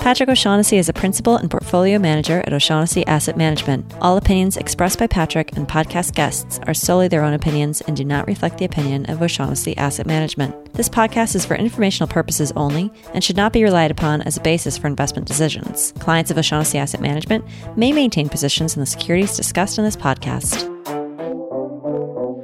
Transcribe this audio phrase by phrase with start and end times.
[0.00, 3.84] Patrick O'Shaughnessy is a principal and portfolio manager at O'Shaughnessy Asset Management.
[4.00, 8.02] All opinions expressed by Patrick and podcast guests are solely their own opinions and do
[8.02, 10.72] not reflect the opinion of O'Shaughnessy Asset Management.
[10.72, 14.40] This podcast is for informational purposes only and should not be relied upon as a
[14.40, 15.92] basis for investment decisions.
[15.98, 17.44] Clients of O'Shaughnessy Asset Management
[17.76, 20.66] may maintain positions in the securities discussed in this podcast.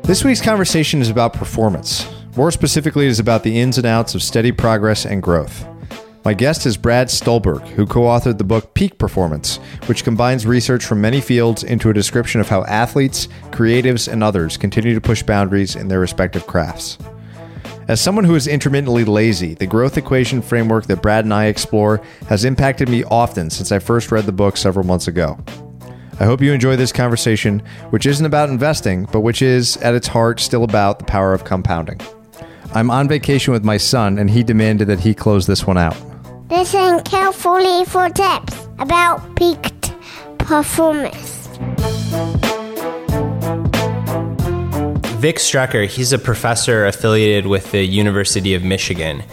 [0.03, 2.07] This week's conversation is about performance.
[2.37, 5.67] More specifically, it is about the ins and outs of steady progress and growth.
[6.27, 10.85] My guest is Brad Stulberg, who co authored the book Peak Performance, which combines research
[10.85, 15.23] from many fields into a description of how athletes, creatives, and others continue to push
[15.23, 16.99] boundaries in their respective crafts.
[17.87, 22.03] As someone who is intermittently lazy, the growth equation framework that Brad and I explore
[22.29, 25.39] has impacted me often since I first read the book several months ago.
[26.19, 30.09] I hope you enjoy this conversation, which isn't about investing, but which is, at its
[30.09, 32.01] heart, still about the power of compounding.
[32.75, 35.97] I'm on vacation with my son, and he demanded that he close this one out.
[36.49, 39.93] Listen carefully for tips about peaked
[40.39, 41.49] performance.
[45.19, 49.25] Vic Strecher, he's a professor affiliated with the University of Michigan.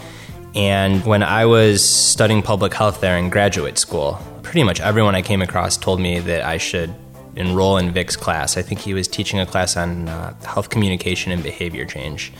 [0.56, 5.22] And when I was studying public health there in graduate school, pretty much everyone I
[5.22, 6.92] came across told me that I should
[7.36, 8.56] enroll in Vic's class.
[8.56, 12.32] I think he was teaching a class on uh, health communication and behavior change.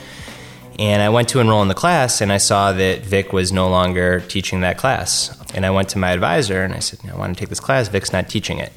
[0.79, 3.69] And I went to enroll in the class and I saw that Vic was no
[3.69, 5.37] longer teaching that class.
[5.55, 7.89] And I went to my advisor and I said, I want to take this class.
[7.89, 8.73] Vic's not teaching it.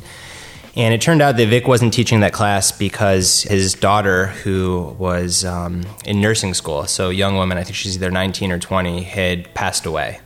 [0.76, 5.44] And it turned out that Vic wasn't teaching that class because his daughter, who was
[5.44, 9.52] um, in nursing school, so young woman, I think she's either 19 or 20, had
[9.56, 10.20] passed away.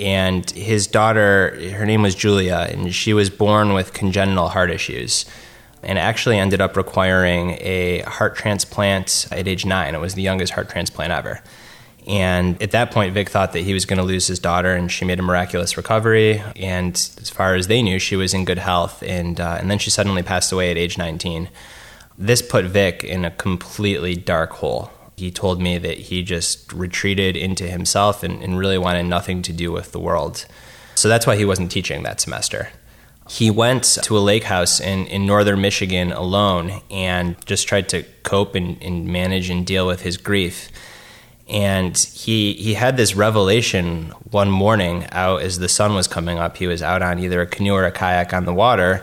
[0.00, 5.26] And his daughter, her name was Julia, and she was born with congenital heart issues
[5.84, 9.94] and actually ended up requiring a heart transplant at age nine.
[9.94, 11.42] It was the youngest heart transplant ever.
[12.06, 14.92] And at that point, Vic thought that he was going to lose his daughter, and
[14.92, 16.42] she made a miraculous recovery.
[16.56, 19.02] And as far as they knew, she was in good health.
[19.02, 21.48] And, uh, and then she suddenly passed away at age 19.
[22.18, 24.90] This put Vic in a completely dark hole.
[25.16, 29.52] He told me that he just retreated into himself and, and really wanted nothing to
[29.52, 30.44] do with the world.
[30.96, 32.68] So that's why he wasn't teaching that semester
[33.28, 38.02] he went to a lake house in, in northern Michigan alone and just tried to
[38.22, 40.68] cope and, and manage and deal with his grief.
[41.48, 46.56] And he he had this revelation one morning out as the sun was coming up.
[46.56, 49.02] He was out on either a canoe or a kayak on the water,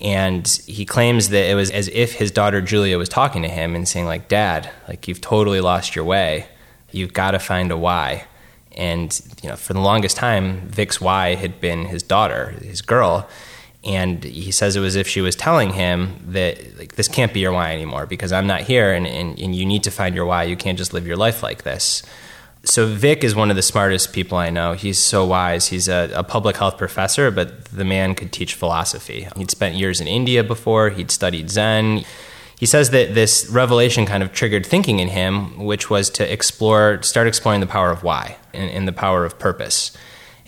[0.00, 3.74] and he claims that it was as if his daughter Julia was talking to him
[3.74, 6.46] and saying like, "Dad, like you've totally lost your way.
[6.92, 8.26] You've got to find a why."
[8.76, 13.28] And you know, for the longest time, Vic's why had been his daughter, his girl
[13.82, 17.40] and he says it was if she was telling him that like this can't be
[17.40, 20.26] your why anymore because i'm not here and, and, and you need to find your
[20.26, 20.44] why.
[20.44, 22.02] You can't just live your life like this.
[22.62, 24.74] So vic is one of the smartest people i know.
[24.74, 25.68] He's so wise.
[25.68, 29.28] He's a, a public health professor but the man could teach philosophy.
[29.36, 30.90] He'd spent years in india before.
[30.90, 32.04] He'd studied zen.
[32.58, 37.02] He says that this revelation kind of triggered thinking in him which was to explore
[37.02, 39.96] start exploring the power of why and, and the power of purpose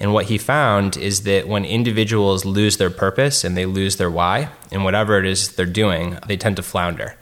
[0.03, 4.11] and what he found is that when individuals lose their purpose and they lose their
[4.11, 7.15] why, and whatever it is they're doing, they tend to flounder.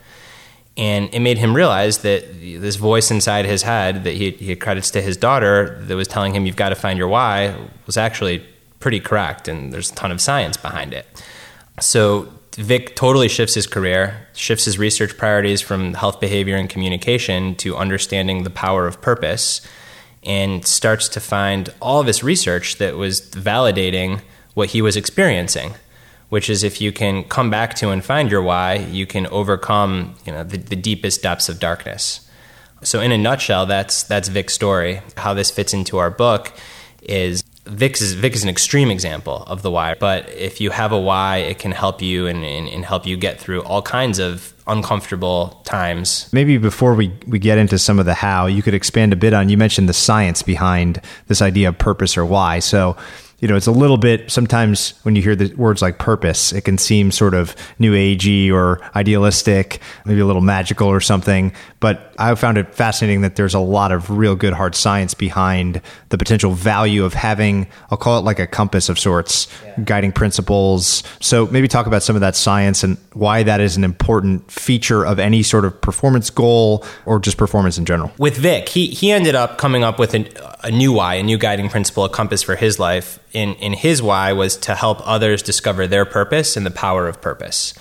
[0.75, 4.89] And it made him realize that this voice inside his head that he, he credits
[4.91, 7.55] to his daughter that was telling him, You've got to find your why,
[7.85, 8.43] was actually
[8.79, 9.47] pretty correct.
[9.47, 11.05] And there's a ton of science behind it.
[11.79, 17.53] So Vic totally shifts his career, shifts his research priorities from health behavior and communication
[17.57, 19.61] to understanding the power of purpose
[20.23, 24.21] and starts to find all of his research that was validating
[24.53, 25.73] what he was experiencing
[26.31, 30.15] which is if you can come back to and find your why you can overcome
[30.25, 32.25] you know the, the deepest depths of darkness.
[32.83, 35.01] So in a nutshell that's that's vic's story.
[35.17, 36.53] How this fits into our book
[37.03, 37.40] is
[37.71, 40.99] Vic is, Vic is an extreme example of the why, but if you have a
[40.99, 44.53] why, it can help you and, and, and, help you get through all kinds of
[44.67, 46.29] uncomfortable times.
[46.33, 49.33] Maybe before we, we get into some of the how, you could expand a bit
[49.33, 52.59] on, you mentioned the science behind this idea of purpose or why.
[52.59, 52.97] So
[53.41, 56.61] you know, it's a little bit sometimes when you hear the words like purpose, it
[56.61, 61.51] can seem sort of new agey or idealistic, maybe a little magical or something.
[61.79, 65.81] But I found it fascinating that there's a lot of real good hard science behind
[66.09, 69.83] the potential value of having, I'll call it like a compass of sorts, yeah.
[69.85, 71.01] guiding principles.
[71.19, 75.03] So maybe talk about some of that science and why that is an important feature
[75.03, 78.11] of any sort of performance goal or just performance in general.
[78.19, 80.29] With Vic, he, he ended up coming up with an,
[80.63, 84.01] a new why, a new guiding principle, a compass for his life in, in his
[84.01, 87.73] why was to help others discover their purpose and the power of purpose.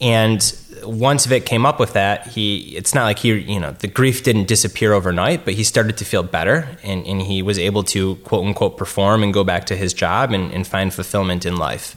[0.00, 0.40] And
[0.82, 4.22] once Vic came up with that, he it's not like he you know the grief
[4.24, 8.16] didn't disappear overnight, but he started to feel better and, and he was able to
[8.16, 11.96] quote unquote perform and go back to his job and, and find fulfillment in life.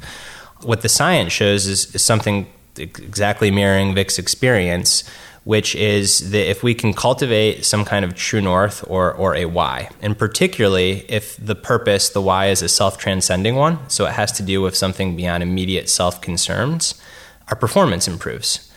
[0.62, 2.48] What the science shows is, is something
[2.78, 5.04] exactly mirroring Vic's experience
[5.48, 9.46] which is that if we can cultivate some kind of true north or, or a
[9.46, 14.12] why, and particularly if the purpose, the why, is a self transcending one, so it
[14.12, 17.02] has to do with something beyond immediate self concerns,
[17.48, 18.70] our performance improves.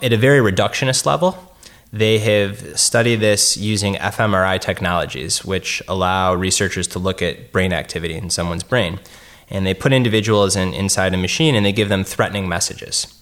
[0.00, 1.56] At a very reductionist level,
[1.92, 8.14] they have studied this using fMRI technologies, which allow researchers to look at brain activity
[8.14, 9.00] in someone's brain.
[9.50, 13.12] And they put individuals in, inside a machine and they give them threatening messages.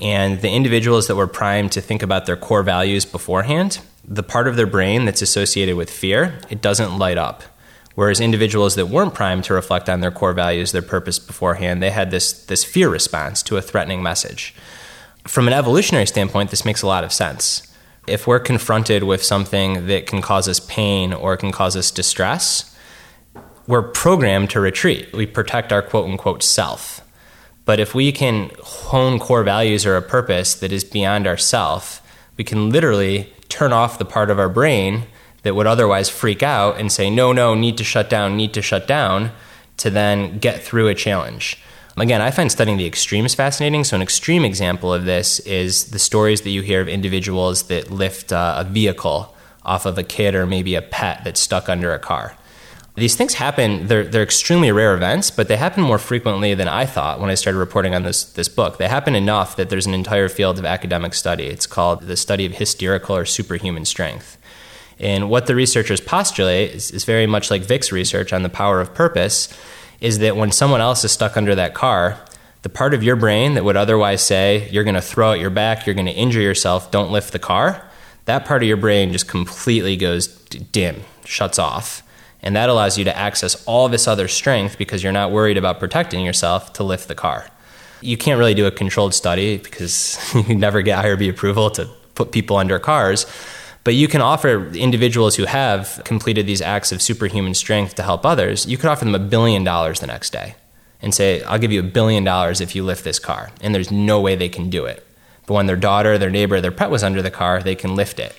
[0.00, 4.48] And the individuals that were primed to think about their core values beforehand, the part
[4.48, 7.42] of their brain that's associated with fear, it doesn't light up.
[7.94, 11.90] Whereas individuals that weren't primed to reflect on their core values, their purpose beforehand, they
[11.90, 14.54] had this, this fear response to a threatening message.
[15.26, 17.66] From an evolutionary standpoint, this makes a lot of sense.
[18.06, 22.74] If we're confronted with something that can cause us pain or can cause us distress,
[23.66, 25.12] we're programmed to retreat.
[25.12, 26.99] We protect our quote unquote self.
[27.70, 32.02] But if we can hone core values or a purpose that is beyond ourself,
[32.36, 35.04] we can literally turn off the part of our brain
[35.44, 38.60] that would otherwise freak out and say, no, no, need to shut down, need to
[38.60, 39.30] shut down,
[39.76, 41.62] to then get through a challenge.
[41.96, 43.84] Again, I find studying the extremes fascinating.
[43.84, 47.88] So, an extreme example of this is the stories that you hear of individuals that
[47.88, 49.32] lift uh, a vehicle
[49.64, 52.36] off of a kid or maybe a pet that's stuck under a car.
[52.96, 56.86] These things happen, they're, they're extremely rare events, but they happen more frequently than I
[56.86, 58.78] thought when I started reporting on this, this book.
[58.78, 61.44] They happen enough that there's an entire field of academic study.
[61.44, 64.36] It's called the study of hysterical or superhuman strength.
[64.98, 68.80] And what the researchers postulate is, is very much like Vic's research on the power
[68.80, 69.48] of purpose
[70.00, 72.18] is that when someone else is stuck under that car,
[72.62, 75.50] the part of your brain that would otherwise say, you're going to throw out your
[75.50, 77.88] back, you're going to injure yourself, don't lift the car,
[78.26, 82.02] that part of your brain just completely goes dim, shuts off.
[82.42, 85.78] And that allows you to access all this other strength because you're not worried about
[85.78, 87.46] protecting yourself to lift the car.
[88.00, 92.32] You can't really do a controlled study because you never get IRB approval to put
[92.32, 93.26] people under cars.
[93.84, 98.26] But you can offer individuals who have completed these acts of superhuman strength to help
[98.26, 100.54] others, you could offer them a billion dollars the next day
[101.02, 103.50] and say, I'll give you a billion dollars if you lift this car.
[103.62, 105.06] And there's no way they can do it.
[105.46, 108.18] But when their daughter, their neighbor, their pet was under the car, they can lift
[108.18, 108.34] it.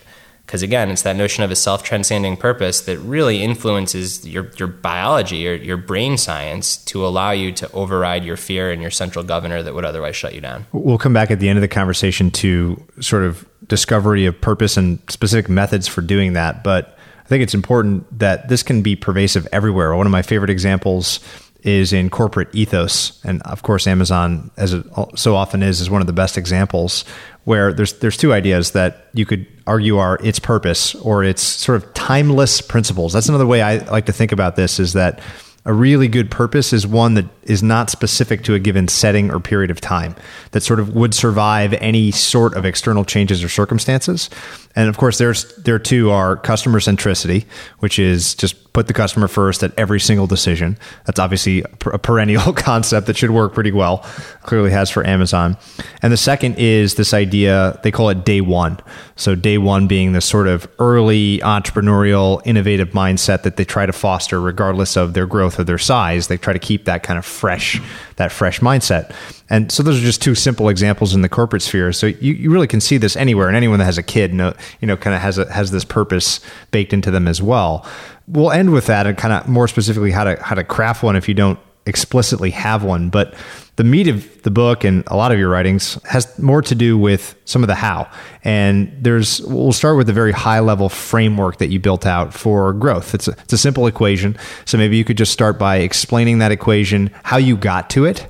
[0.45, 4.67] Because again, it's that notion of a self transcending purpose that really influences your, your
[4.67, 9.23] biology, your, your brain science to allow you to override your fear and your central
[9.23, 10.65] governor that would otherwise shut you down.
[10.73, 14.75] We'll come back at the end of the conversation to sort of discovery of purpose
[14.75, 16.63] and specific methods for doing that.
[16.63, 19.95] But I think it's important that this can be pervasive everywhere.
[19.95, 21.21] One of my favorite examples
[21.63, 24.85] is in corporate ethos, and of course, Amazon, as it
[25.15, 27.05] so often is, is one of the best examples.
[27.43, 31.81] Where there's there's two ideas that you could argue are its purpose or its sort
[31.83, 33.13] of timeless principles.
[33.13, 34.79] That's another way I like to think about this.
[34.79, 35.21] Is that
[35.65, 39.39] a really good purpose is one that is not specific to a given setting or
[39.39, 40.15] period of time,
[40.51, 44.29] that sort of would survive any sort of external changes or circumstances.
[44.75, 47.45] And of course, there's there too are customer centricity,
[47.80, 50.78] which is just put the customer first at every single decision.
[51.06, 54.06] That's obviously a perennial concept that should work pretty well.
[54.44, 55.57] Clearly has for Amazon.
[56.01, 58.80] And the second is this idea they call it day one.
[59.16, 63.94] So day one being this sort of early entrepreneurial, innovative mindset that they try to
[63.94, 66.28] foster regardless of their growth or their size.
[66.28, 67.81] They try to keep that kind of fresh,
[68.16, 69.13] that fresh mindset.
[69.51, 71.92] And so those are just two simple examples in the corporate sphere.
[71.92, 74.54] So you, you really can see this anywhere, and anyone that has a kid, know,
[74.80, 76.40] you know, kind of has has this purpose
[76.71, 77.85] baked into them as well.
[78.28, 81.16] We'll end with that and kind of more specifically how to how to craft one
[81.16, 83.09] if you don't explicitly have one.
[83.09, 83.33] But
[83.75, 86.97] the meat of the book and a lot of your writings has more to do
[86.97, 88.09] with some of the how.
[88.44, 92.73] And there's, we'll start with a very high level framework that you built out for
[92.73, 93.16] growth.
[93.16, 94.37] It's a, it's a simple equation.
[94.66, 98.28] So maybe you could just start by explaining that equation, how you got to it,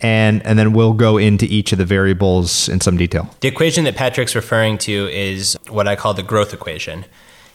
[0.00, 3.34] and and then we'll go into each of the variables in some detail.
[3.40, 7.04] The equation that Patrick's referring to is what I call the growth equation.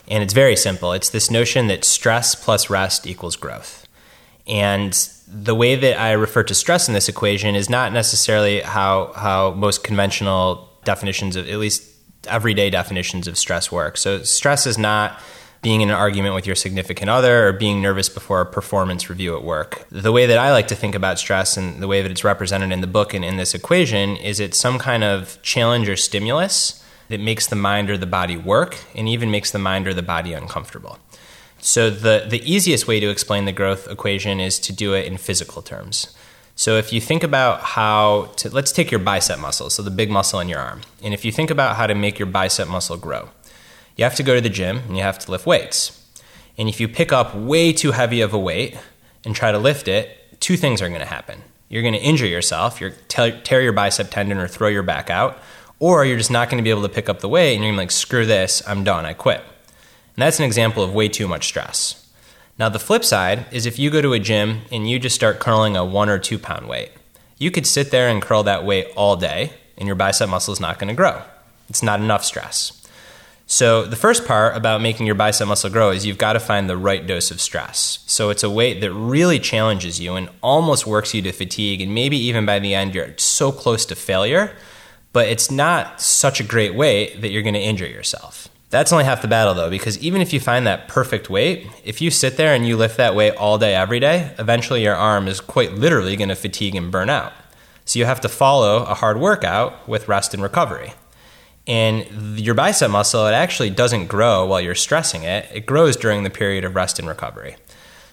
[0.09, 0.91] And it's very simple.
[0.93, 3.87] It's this notion that stress plus rest equals growth.
[4.47, 4.93] And
[5.27, 9.51] the way that I refer to stress in this equation is not necessarily how how
[9.51, 11.83] most conventional definitions of at least
[12.27, 13.95] everyday definitions of stress work.
[13.97, 15.19] So stress is not
[15.61, 19.35] being in an argument with your significant other or being nervous before a performance review
[19.35, 19.85] at work.
[19.91, 22.71] The way that I like to think about stress and the way that it's represented
[22.71, 26.78] in the book and in this equation is it's some kind of challenge or stimulus
[27.09, 30.01] that makes the mind or the body work and even makes the mind or the
[30.01, 30.97] body uncomfortable.
[31.59, 35.17] So the, the easiest way to explain the growth equation is to do it in
[35.17, 36.15] physical terms.
[36.55, 40.09] So if you think about how to, let's take your bicep muscle, so the big
[40.09, 40.81] muscle in your arm.
[41.03, 43.29] And if you think about how to make your bicep muscle grow,
[43.95, 45.95] you have to go to the gym and you have to lift weights.
[46.57, 48.77] And if you pick up way too heavy of a weight
[49.25, 51.41] and try to lift it, two things are going to happen.
[51.69, 55.37] You're going to injure yourself, you're tear your bicep tendon or throw your back out,
[55.79, 57.71] or you're just not going to be able to pick up the weight and you're
[57.71, 59.39] going to be like, screw this, I'm done, I quit.
[59.39, 62.05] And that's an example of way too much stress.
[62.57, 65.39] Now, the flip side is if you go to a gym and you just start
[65.39, 66.91] curling a one or two pound weight,
[67.37, 70.59] you could sit there and curl that weight all day and your bicep muscle is
[70.59, 71.21] not going to grow.
[71.69, 72.75] It's not enough stress.
[73.51, 76.69] So, the first part about making your bicep muscle grow is you've got to find
[76.69, 78.03] the right dose of stress.
[78.05, 81.95] So, it's a weight that really challenges you and almost works you to fatigue, and
[81.95, 84.55] maybe even by the end, you're so close to failure,
[85.13, 88.47] but it's not such a great weight that you're going to injure yourself.
[88.69, 92.01] That's only half the battle, though, because even if you find that perfect weight, if
[92.01, 95.27] you sit there and you lift that weight all day, every day, eventually your arm
[95.27, 97.33] is quite literally going to fatigue and burn out.
[97.85, 100.93] So, you have to follow a hard workout with rest and recovery.
[101.65, 106.23] And your bicep muscle, it actually doesn't grow while you're stressing it, it grows during
[106.23, 107.55] the period of rest and recovery.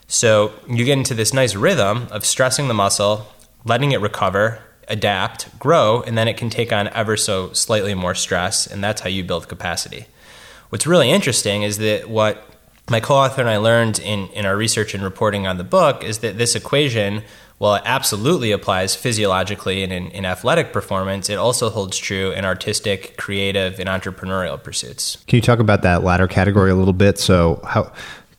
[0.09, 3.27] So you get into this nice rhythm of stressing the muscle,
[3.65, 8.15] letting it recover, adapt, grow, and then it can take on ever so slightly more
[8.15, 10.07] stress, and that's how you build capacity.
[10.69, 12.45] What's really interesting is that what
[12.91, 16.05] my co author and I learned in, in our research and reporting on the book
[16.05, 17.23] is that this equation
[17.59, 22.45] while it absolutely applies physiologically and in, in, athletic performance, it also holds true in
[22.45, 25.17] artistic, creative, and entrepreneurial pursuits.
[25.27, 27.19] Can you talk about that latter category a little bit?
[27.19, 27.93] So, how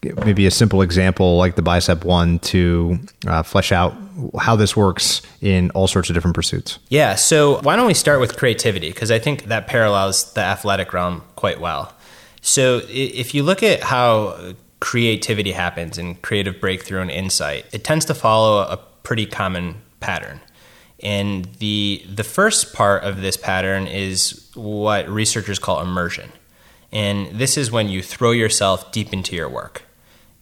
[0.03, 3.95] maybe a simple example like the bicep one to uh, flesh out
[4.39, 6.79] how this works in all sorts of different pursuits?
[6.89, 7.15] Yeah.
[7.15, 8.89] So, why don't we start with creativity?
[8.89, 11.93] Because I think that parallels the athletic realm quite well.
[12.41, 18.05] So, if you look at how creativity happens and creative breakthrough and insight, it tends
[18.05, 20.39] to follow a pretty common pattern.
[21.01, 26.31] And the the first part of this pattern is what researchers call immersion.
[26.91, 29.83] And this is when you throw yourself deep into your work.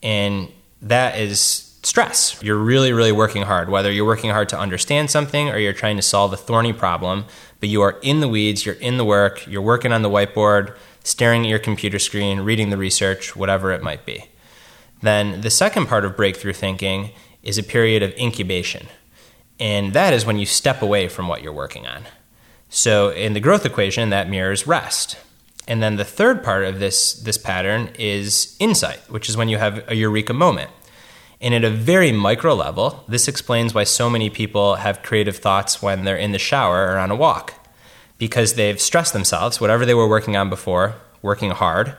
[0.03, 1.39] And that is
[1.83, 2.41] stress.
[2.41, 5.95] You're really, really working hard, whether you're working hard to understand something or you're trying
[5.97, 7.25] to solve a thorny problem,
[7.59, 10.75] but you are in the weeds, you're in the work, you're working on the whiteboard,
[11.03, 14.25] staring at your computer screen, reading the research, whatever it might be.
[15.01, 17.11] Then the second part of breakthrough thinking
[17.43, 18.87] is a period of incubation.
[19.59, 22.05] And that is when you step away from what you're working on.
[22.69, 25.17] So in the growth equation, that mirrors rest.
[25.67, 29.57] And then the third part of this, this pattern is insight, which is when you
[29.57, 30.69] have a eureka moment.
[31.41, 35.81] And at a very micro level, this explains why so many people have creative thoughts
[35.81, 37.53] when they're in the shower or on a walk.
[38.17, 41.97] Because they've stressed themselves, whatever they were working on before, working hard,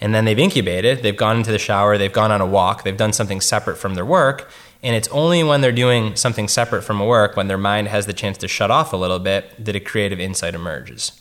[0.00, 2.96] and then they've incubated, they've gone into the shower, they've gone on a walk, they've
[2.96, 4.48] done something separate from their work,
[4.82, 8.12] and it's only when they're doing something separate from work, when their mind has the
[8.12, 11.20] chance to shut off a little bit, that a creative insight emerges.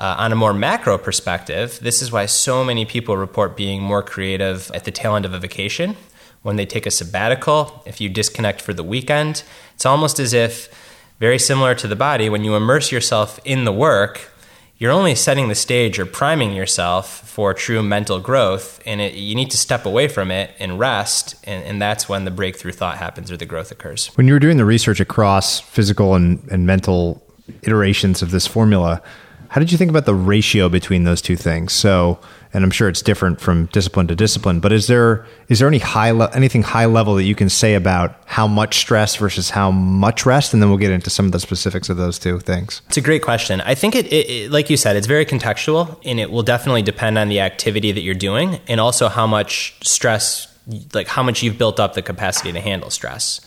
[0.00, 4.02] Uh, on a more macro perspective, this is why so many people report being more
[4.02, 5.94] creative at the tail end of a vacation,
[6.40, 9.42] when they take a sabbatical, if you disconnect for the weekend.
[9.74, 10.70] It's almost as if,
[11.18, 14.32] very similar to the body, when you immerse yourself in the work,
[14.78, 19.34] you're only setting the stage or priming yourself for true mental growth, and it, you
[19.34, 22.96] need to step away from it and rest, and, and, that's when the breakthrough thought
[22.96, 24.06] happens or the growth occurs.
[24.14, 27.22] When you were doing the research across physical and, and mental
[27.60, 29.02] iterations of this formula,
[29.50, 31.72] how did you think about the ratio between those two things?
[31.72, 32.20] So,
[32.54, 34.60] and I'm sure it's different from discipline to discipline.
[34.60, 37.74] But is there is there any high le- anything high level that you can say
[37.74, 40.54] about how much stress versus how much rest?
[40.54, 42.80] And then we'll get into some of the specifics of those two things.
[42.86, 43.60] It's a great question.
[43.62, 46.82] I think it, it, it like you said, it's very contextual, and it will definitely
[46.82, 50.46] depend on the activity that you're doing, and also how much stress,
[50.94, 53.40] like how much you've built up the capacity to handle stress.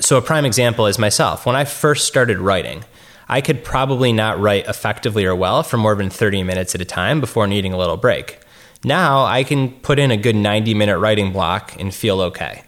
[0.00, 1.46] So a prime example is myself.
[1.46, 2.84] When I first started writing.
[3.30, 6.84] I could probably not write effectively or well for more than 30 minutes at a
[6.84, 8.40] time before needing a little break.
[8.82, 12.64] Now I can put in a good 90 minute writing block and feel okay.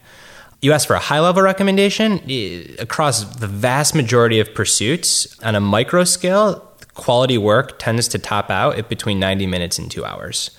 [0.61, 5.57] You asked for a high level recommendation eh, across the vast majority of pursuits on
[5.57, 6.71] a micro scale.
[6.95, 10.53] Quality work tends to top out at between 90 minutes and two hours.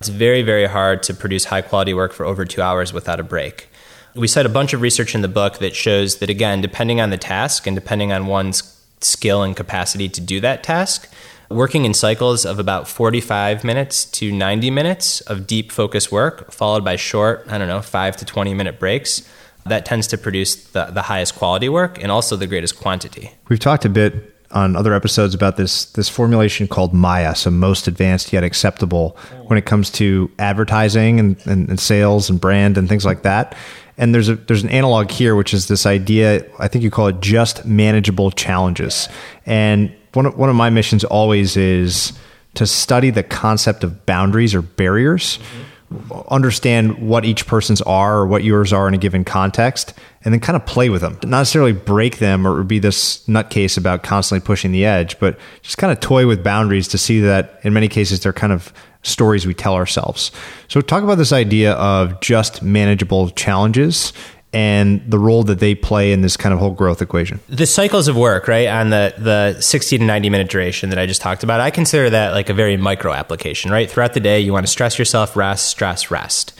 [0.00, 3.22] It's very, very hard to produce high quality work for over two hours without a
[3.22, 3.70] break.
[4.14, 7.08] We cite a bunch of research in the book that shows that, again, depending on
[7.08, 11.08] the task and depending on one's skill and capacity to do that task,
[11.48, 16.84] working in cycles of about 45 minutes to 90 minutes of deep focus work, followed
[16.84, 19.28] by short, I don't know, 5 to 20 minute breaks,
[19.64, 23.32] that tends to produce the, the highest quality work and also the greatest quantity.
[23.48, 27.88] We've talked a bit on other episodes about this this formulation called Maya, so most
[27.88, 32.88] advanced yet acceptable when it comes to advertising and, and, and, sales and brand and
[32.88, 33.56] things like that.
[33.98, 36.44] And there's a there's an analog here, which is this idea.
[36.58, 39.08] I think you call it just manageable challenges.
[39.46, 42.12] And one of, one of my missions always is
[42.54, 45.38] to study the concept of boundaries or barriers.
[45.38, 45.62] Mm-hmm
[46.28, 50.40] understand what each person's are or what yours are in a given context and then
[50.40, 51.14] kind of play with them.
[51.22, 55.78] Not necessarily break them or be this nutcase about constantly pushing the edge but just
[55.78, 59.46] kind of toy with boundaries to see that in many cases they're kind of stories
[59.46, 60.32] we tell ourselves.
[60.68, 64.12] So talk about this idea of just manageable challenges
[64.52, 67.40] and the role that they play in this kind of whole growth equation.
[67.48, 71.06] The cycles of work, right, on the, the 60 to 90 minute duration that I
[71.06, 73.90] just talked about, I consider that like a very micro application, right?
[73.90, 76.58] Throughout the day, you want to stress yourself, rest, stress, rest.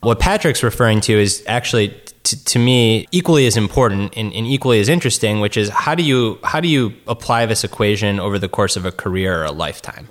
[0.00, 1.88] What Patrick's referring to is actually
[2.24, 6.02] to, to me equally as important and, and, equally as interesting, which is how do
[6.02, 9.52] you how do you apply this equation over the course of a career or a
[9.52, 10.08] lifetime?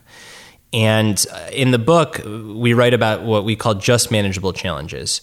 [0.71, 5.21] And uh, in the book, we write about what we call just manageable challenges.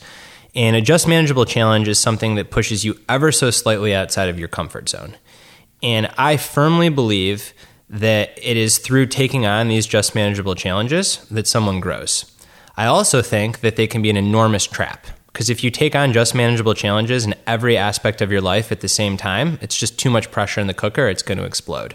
[0.54, 4.38] And a just manageable challenge is something that pushes you ever so slightly outside of
[4.38, 5.16] your comfort zone.
[5.82, 7.52] And I firmly believe
[7.88, 12.30] that it is through taking on these just manageable challenges that someone grows.
[12.76, 16.12] I also think that they can be an enormous trap because if you take on
[16.12, 19.98] just manageable challenges in every aspect of your life at the same time, it's just
[19.98, 21.94] too much pressure in the cooker, it's going to explode.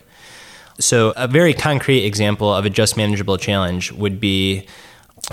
[0.80, 4.68] So, a very concrete example of a just manageable challenge would be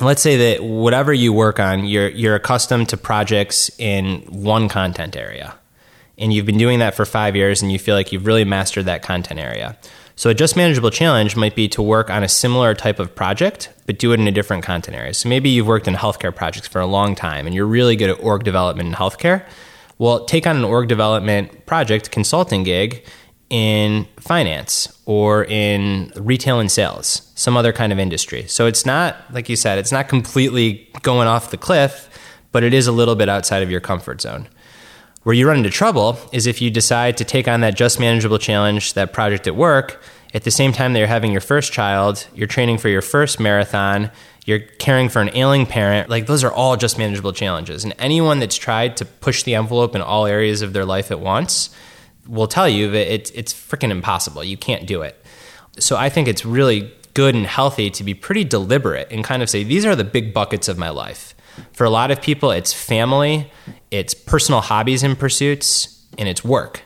[0.01, 5.17] let's say that whatever you work on, you're you're accustomed to projects in one content
[5.17, 5.55] area.
[6.19, 8.85] And you've been doing that for 5 years and you feel like you've really mastered
[8.85, 9.77] that content area.
[10.15, 13.71] So a just manageable challenge might be to work on a similar type of project,
[13.87, 15.15] but do it in a different content area.
[15.15, 18.11] So maybe you've worked in healthcare projects for a long time and you're really good
[18.11, 19.45] at org development in healthcare.
[19.99, 23.05] Well, take on an org development project consulting gig
[23.53, 28.47] in finance or in retail and sales, some other kind of industry.
[28.47, 32.09] So it's not, like you said, it's not completely going off the cliff,
[32.51, 34.49] but it is a little bit outside of your comfort zone.
[35.25, 38.39] Where you run into trouble is if you decide to take on that just manageable
[38.39, 42.27] challenge, that project at work, at the same time that you're having your first child,
[42.35, 44.11] you're training for your first marathon,
[44.47, 46.09] you're caring for an ailing parent.
[46.09, 47.85] Like those are all just manageable challenges.
[47.85, 51.21] And anyone that's tried to push the envelope in all areas of their life at
[51.21, 51.69] once,
[52.27, 54.45] will tell you that it's it's freaking impossible.
[54.45, 55.25] You can't do it.
[55.79, 59.51] So I think it's really good and healthy to be pretty deliberate and kind of
[59.51, 61.35] say these are the big buckets of my life.
[61.73, 63.51] For a lot of people, it's family,
[63.91, 66.83] it's personal hobbies and pursuits, and it's work.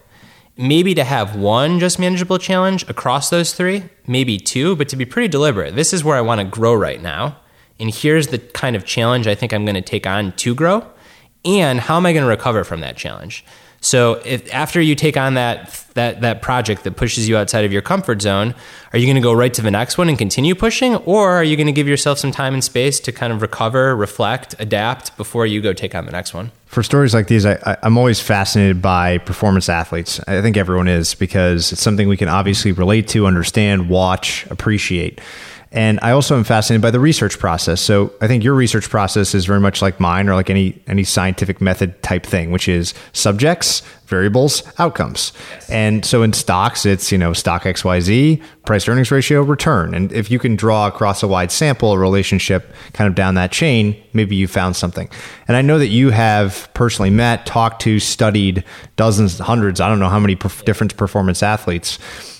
[0.57, 5.05] Maybe to have one just manageable challenge across those three, maybe two, but to be
[5.05, 5.77] pretty deliberate.
[5.77, 7.37] This is where I want to grow right now.
[7.79, 10.85] And here's the kind of challenge I think I'm going to take on to grow.
[11.45, 13.45] And how am I going to recover from that challenge?
[13.87, 17.73] So if after you take on that that that project that pushes you outside of
[17.73, 18.53] your comfort zone,
[18.93, 21.45] are you going to go right to the next one and continue pushing, or are
[21.45, 25.17] you going to give yourself some time and space to kind of recover, reflect, adapt
[25.17, 26.51] before you go take on the next one?
[26.67, 30.19] For stories like these, I, I'm always fascinated by performance athletes.
[30.27, 35.21] I think everyone is because it's something we can obviously relate to, understand, watch, appreciate.
[35.73, 37.81] And I also am fascinated by the research process.
[37.81, 41.03] So I think your research process is very much like mine or like any any
[41.03, 45.33] scientific method type thing, which is subjects, variables, outcomes.
[45.69, 49.93] And so in stocks, it's, you know, stock XYZ, price earnings ratio, return.
[49.93, 53.51] And if you can draw across a wide sample a relationship kind of down that
[53.51, 55.09] chain, maybe you found something.
[55.49, 59.99] And I know that you have personally met, talked to, studied dozens, hundreds, I don't
[59.99, 61.99] know how many perf- different performance athletes.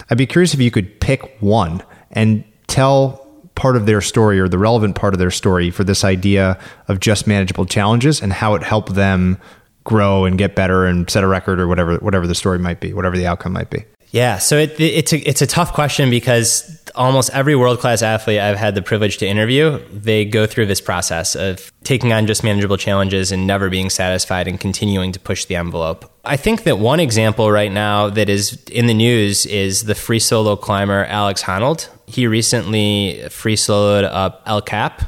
[0.09, 4.49] I'd be curious if you could pick one and tell part of their story or
[4.49, 8.55] the relevant part of their story for this idea of just manageable challenges and how
[8.55, 9.39] it helped them
[9.85, 12.93] grow and get better and set a record or whatever whatever the story might be,
[12.93, 13.85] whatever the outcome might be.
[14.11, 18.41] Yeah, so it, it's a it's a tough question because almost every world class athlete
[18.41, 22.43] I've had the privilege to interview, they go through this process of taking on just
[22.43, 26.11] manageable challenges and never being satisfied and continuing to push the envelope.
[26.25, 30.19] I think that one example right now that is in the news is the free
[30.19, 31.89] solo climber Alex Honnold.
[32.07, 35.03] He recently free soloed up El Cap,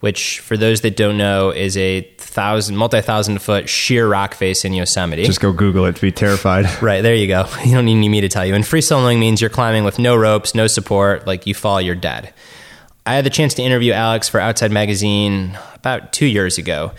[0.00, 4.64] which for those that don't know is a thousand multi thousand foot sheer rock face
[4.64, 5.24] in Yosemite.
[5.24, 6.66] Just go Google it to be terrified.
[6.82, 7.46] right there you go.
[7.64, 8.54] You don't need me to tell you.
[8.54, 11.26] And free soloing means you're climbing with no ropes, no support.
[11.26, 12.34] Like you fall, you're dead.
[13.06, 16.92] I had the chance to interview Alex for Outside Magazine about two years ago.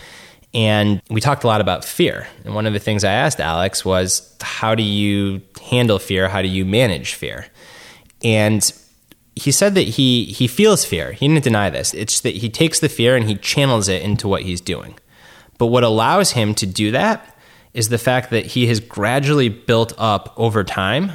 [0.54, 2.26] And we talked a lot about fear.
[2.44, 6.28] And one of the things I asked Alex was, how do you handle fear?
[6.28, 7.46] How do you manage fear?
[8.24, 8.72] And
[9.36, 11.12] he said that he he feels fear.
[11.12, 11.94] He didn't deny this.
[11.94, 14.98] It's that he takes the fear and he channels it into what he's doing.
[15.58, 17.36] But what allows him to do that
[17.74, 21.12] is the fact that he has gradually built up over time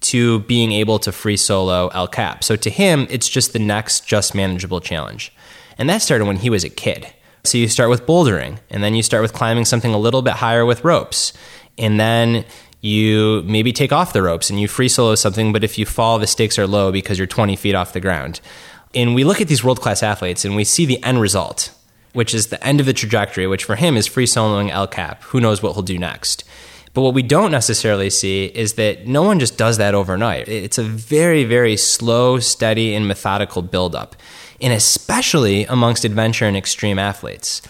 [0.00, 2.44] to being able to free solo El Cap.
[2.44, 5.32] So to him, it's just the next just manageable challenge.
[5.76, 7.12] And that started when he was a kid.
[7.44, 10.34] So you start with bouldering, and then you start with climbing something a little bit
[10.34, 11.32] higher with ropes.
[11.76, 12.44] And then
[12.80, 16.18] you maybe take off the ropes and you free solo something, but if you fall,
[16.18, 18.40] the stakes are low because you're 20 feet off the ground.
[18.94, 21.72] And we look at these world class athletes and we see the end result,
[22.12, 25.22] which is the end of the trajectory, which for him is free soloing El Cap.
[25.24, 26.44] Who knows what he'll do next?
[26.94, 30.48] But what we don't necessarily see is that no one just does that overnight.
[30.48, 34.16] It's a very, very slow, steady, and methodical buildup,
[34.60, 37.62] and especially amongst adventure and extreme athletes.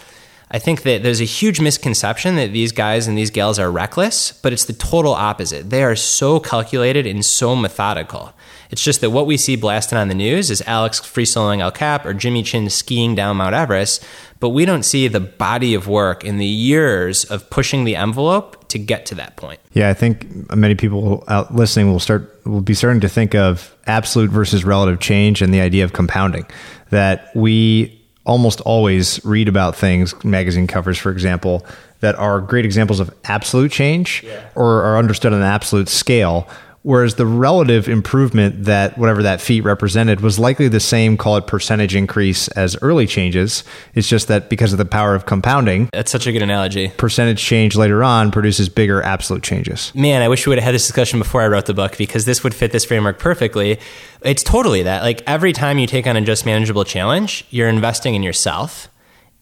[0.51, 4.31] I think that there's a huge misconception that these guys and these gals are reckless,
[4.31, 5.69] but it's the total opposite.
[5.69, 8.33] They are so calculated and so methodical.
[8.71, 11.71] It's just that what we see blasting on the news is Alex free soloing El
[11.71, 14.03] Cap or Jimmy Chin skiing down Mount Everest,
[14.39, 18.67] but we don't see the body of work and the years of pushing the envelope
[18.69, 19.59] to get to that point.
[19.73, 23.75] Yeah, I think many people out listening will start will be starting to think of
[23.85, 26.45] absolute versus relative change and the idea of compounding.
[26.91, 27.98] That we
[28.29, 31.65] almost always read about things, magazine covers, for example,
[32.01, 34.47] that are great examples of absolute change yeah.
[34.53, 36.47] or are understood on an absolute scale.
[36.81, 41.45] Whereas the relative improvement that whatever that feat represented was likely the same, call it
[41.45, 43.63] percentage increase as early changes.
[43.93, 46.89] It's just that because of the power of compounding, that's such a good analogy.
[46.97, 49.93] Percentage change later on produces bigger absolute changes.
[49.93, 52.25] Man, I wish we would have had this discussion before I wrote the book because
[52.25, 53.79] this would fit this framework perfectly.
[54.21, 55.03] It's totally that.
[55.03, 58.87] Like every time you take on a just manageable challenge, you're investing in yourself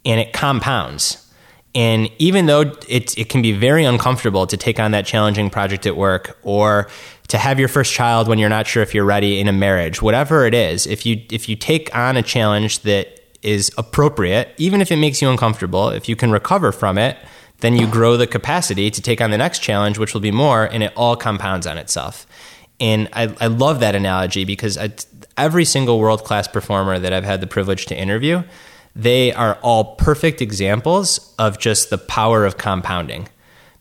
[0.03, 1.23] and it compounds.
[1.75, 5.85] And even though it, it can be very uncomfortable to take on that challenging project
[5.85, 6.87] at work or
[7.27, 10.01] to have your first child when you're not sure if you're ready in a marriage,
[10.01, 14.81] whatever it is, if you if you take on a challenge that is appropriate, even
[14.81, 17.17] if it makes you uncomfortable, if you can recover from it,
[17.59, 20.65] then you grow the capacity to take on the next challenge, which will be more,
[20.65, 22.25] and it all compounds on itself.
[22.79, 24.91] And I, I love that analogy because I,
[25.35, 28.43] every single world class performer that I've had the privilege to interview,
[28.95, 33.27] they are all perfect examples of just the power of compounding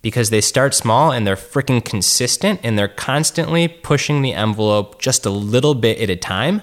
[0.03, 5.27] because they start small and they're freaking consistent and they're constantly pushing the envelope just
[5.27, 6.63] a little bit at a time.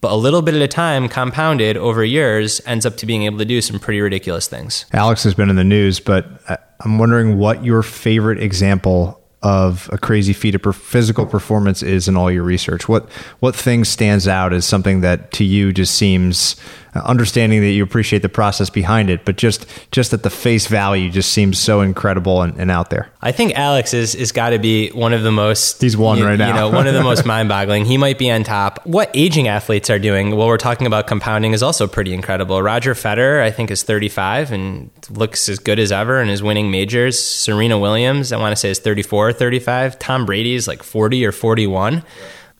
[0.00, 3.38] But a little bit at a time, compounded over years, ends up to being able
[3.38, 4.86] to do some pretty ridiculous things.
[4.92, 6.40] Alex has been in the news, but
[6.80, 12.16] I'm wondering what your favorite example of a crazy feat of physical performance is in
[12.16, 12.88] all your research?
[12.88, 13.10] What
[13.40, 16.56] what thing stands out as something that to you just seems
[16.94, 20.66] Uh, understanding that you appreciate the process behind it, but just just at the face
[20.68, 23.10] value just seems so incredible and, and out there.
[23.20, 25.82] I think Alex is is got to be one of the most.
[25.82, 26.48] He's one you, right now.
[26.48, 27.84] You know, one of the most mind boggling.
[27.84, 28.80] He might be on top.
[28.86, 32.62] What aging athletes are doing while we're talking about compounding is also pretty incredible.
[32.62, 36.70] Roger Federer, I think, is 35 and looks as good as ever and is winning
[36.70, 37.18] majors.
[37.22, 39.98] Serena Williams, I want to say, is 34 or 35.
[39.98, 41.94] Tom Brady is like 40 or 41.
[41.94, 42.02] Yeah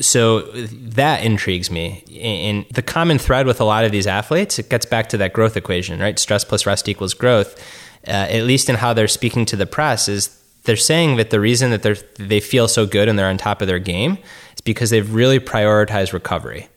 [0.01, 2.05] so that intrigues me.
[2.21, 5.33] And the common thread with a lot of these athletes, it gets back to that
[5.33, 6.19] growth equation, right?
[6.19, 7.61] Stress plus rest equals growth.
[8.07, 11.41] Uh, at least in how they're speaking to the press, is they're saying that the
[11.41, 14.19] reason that they they feel so good and they're on top of their game
[14.55, 16.69] is because they've really prioritized recovery,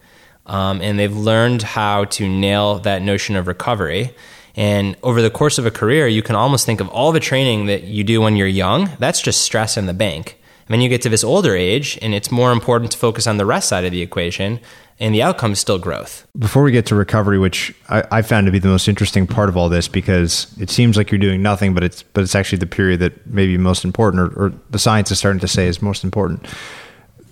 [0.47, 4.13] um, and they've learned how to nail that notion of recovery.
[4.55, 7.67] And over the course of a career, you can almost think of all the training
[7.67, 8.89] that you do when you're young.
[8.99, 10.40] That's just stress in the bank
[10.73, 13.45] then you get to this older age, and it's more important to focus on the
[13.45, 14.59] rest side of the equation,
[14.99, 16.27] and the outcome is still growth.
[16.37, 19.49] Before we get to recovery, which I, I, found to be the most interesting part
[19.49, 22.59] of all this, because it seems like you're doing nothing, but it's but it's actually
[22.59, 25.67] the period that may be most important, or, or the science is starting to say
[25.67, 26.45] is most important.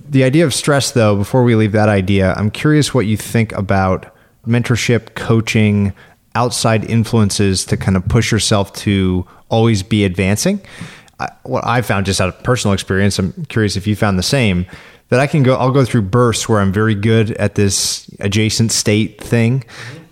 [0.10, 3.52] The idea of stress, though, before we leave that idea, I'm curious what you think
[3.52, 4.16] about
[4.48, 5.94] mentorship, coaching,
[6.34, 10.62] outside influences to kind of push yourself to always be advancing
[11.44, 14.66] what I found just out of personal experience, I'm curious if you found the same,
[15.10, 18.72] that I can go, I'll go through bursts where I'm very good at this adjacent
[18.72, 19.64] state thing,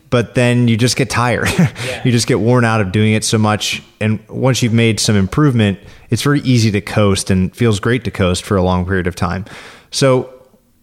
[0.09, 1.47] but then you just get tired.
[1.87, 2.01] Yeah.
[2.03, 3.81] you just get worn out of doing it so much.
[4.01, 8.11] And once you've made some improvement, it's very easy to coast and feels great to
[8.11, 9.45] coast for a long period of time.
[9.91, 10.33] So,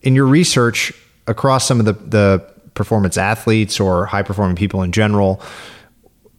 [0.03, 0.93] in your research
[1.27, 5.43] across some of the, the performance athletes or high performing people in general,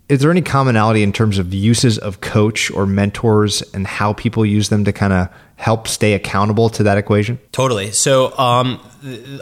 [0.07, 4.45] is there any commonality in terms of uses of coach or mentors and how people
[4.45, 7.39] use them to kind of help stay accountable to that equation?
[7.51, 7.91] Totally.
[7.91, 8.79] So, um,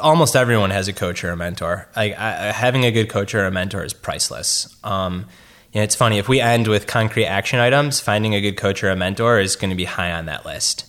[0.02, 1.88] almost everyone has a coach or a mentor.
[1.96, 4.76] I, I, having a good coach or a mentor is priceless.
[4.84, 5.26] Um,
[5.74, 8.84] You know, it's funny if we end with concrete action items, finding a good coach
[8.84, 10.86] or a mentor is going to be high on that list.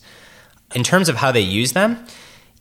[0.75, 2.05] In terms of how they use them,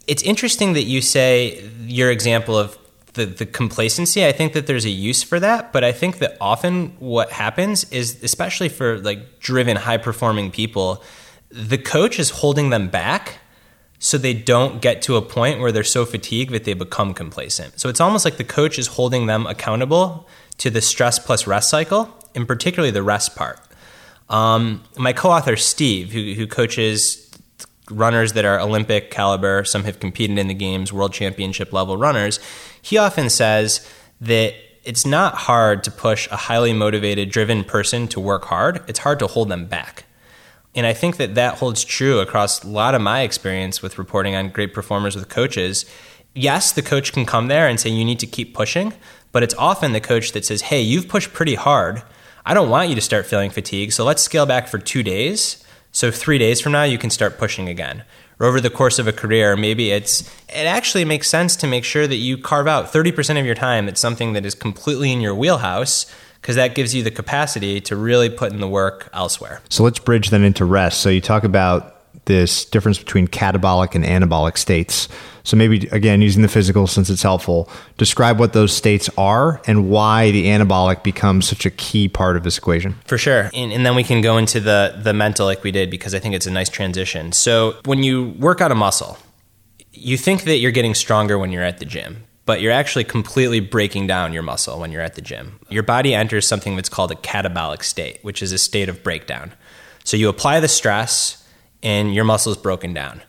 [0.07, 2.77] it's interesting that you say your example of
[3.13, 4.25] the, the complacency.
[4.25, 7.89] I think that there's a use for that, but I think that often what happens
[7.91, 11.03] is, especially for like driven, high performing people,
[11.49, 13.39] the coach is holding them back
[13.99, 17.79] so they don't get to a point where they're so fatigued that they become complacent.
[17.79, 21.69] So it's almost like the coach is holding them accountable to the stress plus rest
[21.69, 23.59] cycle, and particularly the rest part.
[24.29, 27.22] Um, my co author, Steve, who, who coaches
[27.89, 32.39] runners that are Olympic caliber, some have competed in the games, world championship level runners,
[32.81, 33.87] he often says
[34.21, 38.83] that it's not hard to push a highly motivated, driven person to work hard.
[38.87, 40.05] It's hard to hold them back.
[40.75, 44.35] And I think that that holds true across a lot of my experience with reporting
[44.35, 45.85] on great performers with coaches.
[46.33, 48.93] Yes, the coach can come there and say, you need to keep pushing,
[49.31, 52.01] but it's often the coach that says, hey, you've pushed pretty hard.
[52.45, 55.62] I don't want you to start feeling fatigue, so let's scale back for two days.
[55.93, 58.03] So three days from now, you can start pushing again.
[58.39, 61.85] Or over the course of a career, maybe it's it actually makes sense to make
[61.85, 65.21] sure that you carve out 30% of your time that's something that is completely in
[65.21, 66.07] your wheelhouse
[66.41, 69.61] because that gives you the capacity to really put in the work elsewhere.
[69.69, 70.99] So let's bridge then into rest.
[70.99, 71.93] So you talk about
[72.25, 75.07] this difference between catabolic and anabolic states.
[75.43, 79.89] So maybe again using the physical since it's helpful, describe what those states are and
[79.89, 82.95] why the anabolic becomes such a key part of this equation.
[83.05, 83.49] For sure.
[83.53, 86.19] And, and, then we can go into the the mental like we did because I
[86.19, 87.33] think it's a nice transition.
[87.33, 89.17] So when you work out a muscle,
[89.91, 93.59] you think that you're getting stronger when you're at the gym but you're actually completely
[93.59, 95.59] breaking down your muscle when you're at the gym.
[95.69, 99.53] Your body enters something that's called a catabolic state, which is a state of breakdown.
[100.03, 101.47] So you apply the stress
[101.81, 103.21] and your muscle is broken down.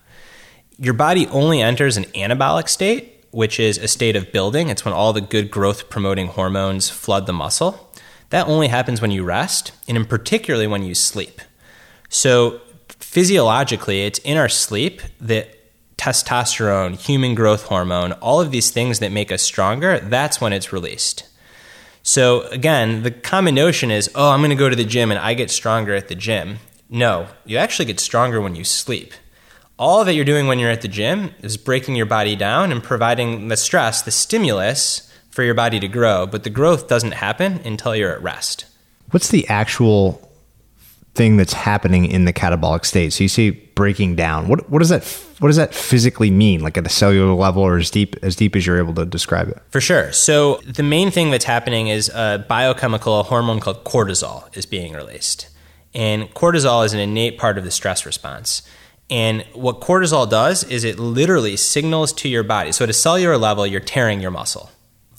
[0.78, 4.68] Your body only enters an anabolic state, which is a state of building.
[4.68, 7.92] It's when all the good growth promoting hormones flood the muscle.
[8.30, 11.40] That only happens when you rest, and in particularly when you sleep.
[12.08, 15.50] So physiologically, it's in our sleep that
[15.96, 20.72] testosterone, human growth hormone, all of these things that make us stronger, that's when it's
[20.72, 21.28] released.
[22.02, 25.18] So, again, the common notion is, oh, I'm going to go to the gym and
[25.18, 26.58] I get stronger at the gym.
[26.90, 29.14] No, you actually get stronger when you sleep.
[29.78, 32.82] All that you're doing when you're at the gym is breaking your body down and
[32.82, 37.60] providing the stress, the stimulus for your body to grow, but the growth doesn't happen
[37.64, 38.66] until you're at rest.
[39.10, 40.24] What's the actual
[41.14, 43.12] thing that's happening in the catabolic state.
[43.12, 44.48] So you see breaking down.
[44.48, 45.04] What what does that
[45.38, 46.60] what does that physically mean?
[46.60, 49.48] Like at the cellular level, or as deep as deep as you're able to describe
[49.48, 49.58] it?
[49.70, 50.12] For sure.
[50.12, 54.92] So the main thing that's happening is a biochemical a hormone called cortisol is being
[54.92, 55.48] released,
[55.94, 58.62] and cortisol is an innate part of the stress response.
[59.11, 62.73] And what cortisol does is it literally signals to your body.
[62.73, 64.71] So at a cellular level, you're tearing your muscle.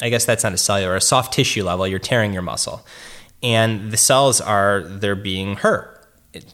[0.01, 2.85] I guess that's not a cellular, a soft tissue level, you're tearing your muscle
[3.45, 6.03] and the cells are they're being hurt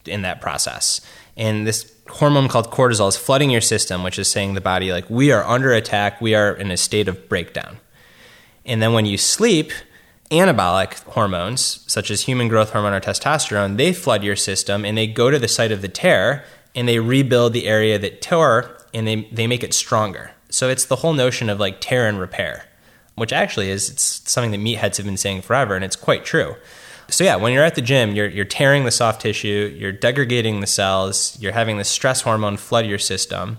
[0.06, 1.00] in that process.
[1.38, 5.10] And this hormone called cortisol is flooding your system, which is saying the body like
[5.10, 7.78] we are under attack, we are in a state of breakdown.
[8.66, 9.72] And then when you sleep,
[10.30, 15.08] anabolic hormones such as human growth hormone or testosterone, they flood your system and they
[15.08, 16.44] go to the site of the tear
[16.76, 20.32] and they rebuild the area that tore and they they make it stronger.
[20.50, 22.66] So it's the whole notion of like tear and repair,
[23.16, 26.56] which actually is it's something that meatheads have been saying forever and it's quite true
[27.12, 30.62] so yeah, when you're at the gym, you're you're tearing the soft tissue, you're degrading
[30.62, 33.58] the cells, you're having the stress hormone flood your system,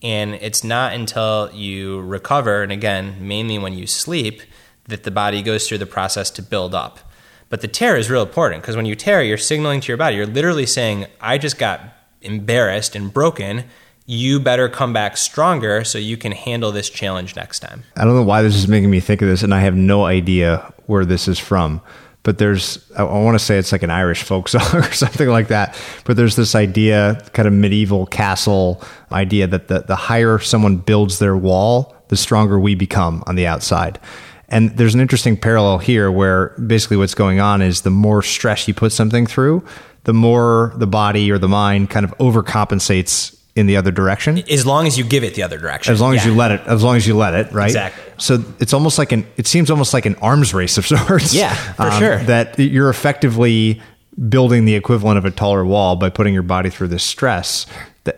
[0.00, 4.42] and it's not until you recover, and again, mainly when you sleep,
[4.84, 7.00] that the body goes through the process to build up.
[7.48, 10.16] But the tear is real important because when you tear, you're signaling to your body,
[10.16, 11.80] you're literally saying, "I just got
[12.24, 13.64] embarrassed and broken."
[14.06, 17.82] you better come back stronger so you can handle this challenge next time.
[17.96, 20.04] I don't know why this is making me think of this, and I have no
[20.04, 21.80] idea where this is from
[22.24, 25.48] but there's I, want to say it's like an Irish folk song or something like
[25.48, 25.78] that.
[26.04, 28.82] But there's this idea, kind of medieval castle
[29.12, 33.46] idea that the, the higher someone builds their wall, the stronger we become on the
[33.46, 34.00] outside.
[34.48, 38.66] And there's an interesting parallel here where basically what's going on is the more stress
[38.66, 39.64] you put something through,
[40.04, 44.42] the more the body or the mind kind of overcompensates in the other direction.
[44.50, 45.92] As long as you give it the other direction.
[45.92, 46.20] As long yeah.
[46.20, 46.60] as you let it.
[46.66, 47.52] As long as you let it.
[47.52, 47.66] Right.
[47.66, 48.12] Exactly.
[48.18, 49.26] So it's almost like an.
[49.36, 51.34] It seems almost like an arms race of sorts.
[51.34, 52.18] Yeah, for um, sure.
[52.24, 53.80] That you're effectively
[54.28, 57.66] building the equivalent of a taller wall by putting your body through this stress,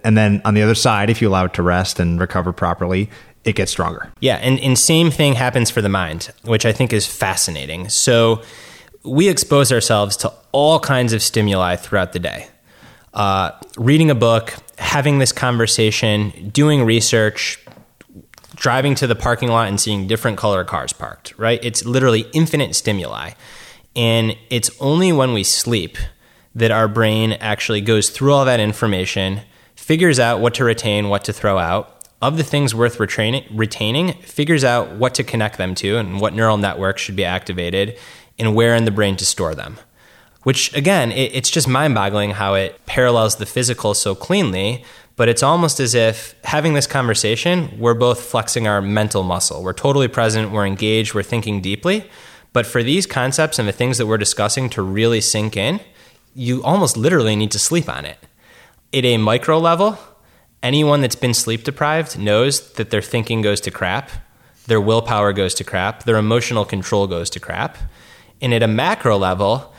[0.05, 3.09] and then on the other side, if you allow it to rest and recover properly,
[3.45, 4.13] it gets stronger.
[4.21, 7.89] Yeah, and, and same thing happens for the mind, which I think is fascinating.
[7.89, 8.43] So
[9.07, 12.49] we expose ourselves to all kinds of stimuli throughout the day.
[13.15, 17.65] Uh, reading a book, having this conversation, doing research,
[18.57, 21.61] driving to the parking lot and seeing different color cars parked, right?
[21.63, 23.33] It's literally infinite stimuli.
[23.95, 25.97] And it's only when we sleep
[26.55, 29.43] that our brain actually goes through all that information,
[29.75, 31.93] figures out what to retain, what to throw out.
[32.23, 36.57] Of the things worth retaining, figures out what to connect them to and what neural
[36.57, 37.99] networks should be activated
[38.39, 39.79] and where in the brain to store them.
[40.43, 44.85] Which, again, it, it's just mind boggling how it parallels the physical so cleanly,
[45.17, 49.63] but it's almost as if having this conversation, we're both flexing our mental muscle.
[49.63, 52.09] We're totally present, we're engaged, we're thinking deeply.
[52.53, 55.81] But for these concepts and the things that we're discussing to really sink in,
[56.35, 58.19] you almost literally need to sleep on it.
[58.95, 59.99] At a micro level,
[60.63, 64.11] anyone that's been sleep deprived knows that their thinking goes to crap,
[64.67, 67.79] their willpower goes to crap, their emotional control goes to crap.
[68.41, 69.75] And at a macro level,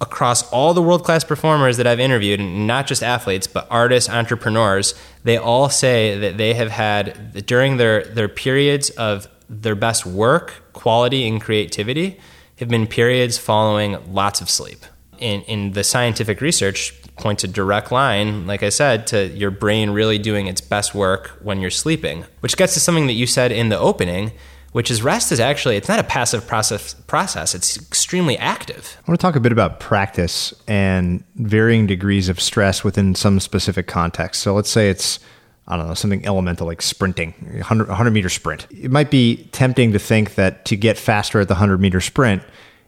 [0.00, 4.10] across all the world class performers that I've interviewed, and not just athletes, but artists,
[4.10, 10.04] entrepreneurs, they all say that they have had, during their, their periods of their best
[10.04, 12.18] work, quality, and creativity,
[12.58, 14.84] have been periods following lots of sleep.
[15.18, 19.90] In, in the scientific research, points a direct line, like I said, to your brain
[19.90, 23.52] really doing its best work when you're sleeping, which gets to something that you said
[23.52, 24.32] in the opening,
[24.74, 29.10] which is rest is actually it's not a passive process process it's extremely active i
[29.10, 33.86] want to talk a bit about practice and varying degrees of stress within some specific
[33.86, 35.20] context so let's say it's
[35.66, 38.66] I don't know, something elemental like sprinting, 100, 100 meter sprint.
[38.70, 42.42] It might be tempting to think that to get faster at the 100 meter sprint,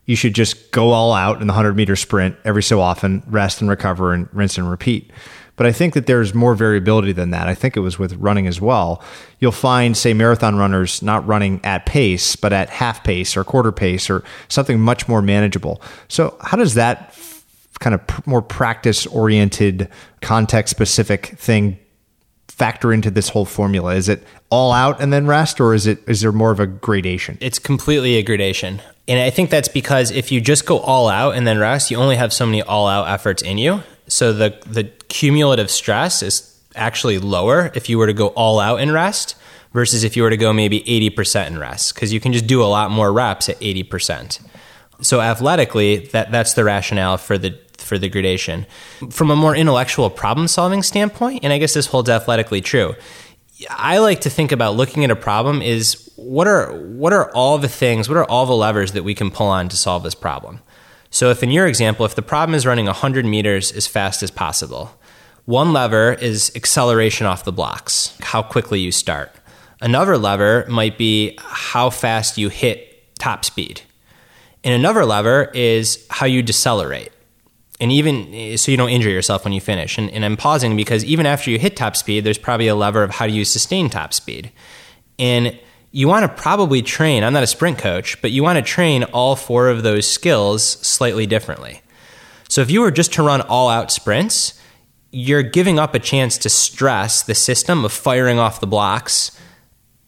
[0.05, 3.62] you should just go all out in the 100 meter sprint every so often, rest
[3.62, 5.11] and recover and rinse and repeat.
[5.57, 7.49] But I think that there's more variability than that.
[7.49, 9.03] I think it was with running as well.
[9.40, 13.73] You'll find, say, marathon runners not running at pace, but at half pace or quarter
[13.73, 15.81] pace or something much more manageable.
[16.09, 17.19] So, how does that
[17.81, 19.88] kind of pr- more practice oriented,
[20.21, 21.79] context specific thing
[22.49, 23.95] factor into this whole formula?
[23.95, 26.66] Is it all out and then rest, or is it is there more of a
[26.66, 27.38] gradation?
[27.40, 28.81] It's completely a gradation.
[29.09, 31.97] And I think that's because if you just go all out and then rest, you
[31.97, 33.83] only have so many all out efforts in you.
[34.09, 38.81] So the the cumulative stress is actually lower if you were to go all out
[38.81, 39.35] in rest
[39.73, 42.62] versus if you were to go maybe 80% in rest because you can just do
[42.62, 44.40] a lot more reps at 80%.
[45.03, 48.66] So athletically, that that's the rationale for the for the gradation.
[49.11, 52.95] From a more intellectual problem solving standpoint, and I guess this holds athletically true.
[53.71, 57.59] I like to think about looking at a problem is what are what are all
[57.59, 60.14] the things, what are all the levers that we can pull on to solve this
[60.14, 60.61] problem?
[61.11, 64.31] So if in your example, if the problem is running 100 meters as fast as
[64.31, 64.99] possible,
[65.45, 69.33] one lever is acceleration off the blocks, how quickly you start.
[69.81, 73.83] Another lever might be how fast you hit top speed.
[74.64, 77.12] And another lever is how you decelerate
[77.81, 79.99] and even so you don't injure yourself when you finish.
[79.99, 83.03] And, and, I'm pausing because even after you hit top speed, there's probably a lever
[83.03, 84.51] of how do you sustain top speed.
[85.19, 85.59] And
[85.97, 89.05] you want to probably train, I'm not a sprint coach, but you want to train
[89.05, 91.81] all four of those skills slightly differently.
[92.51, 94.61] So if you were just to run all out sprints,
[95.11, 99.41] you're giving up a chance to stress the system of firing off the blocks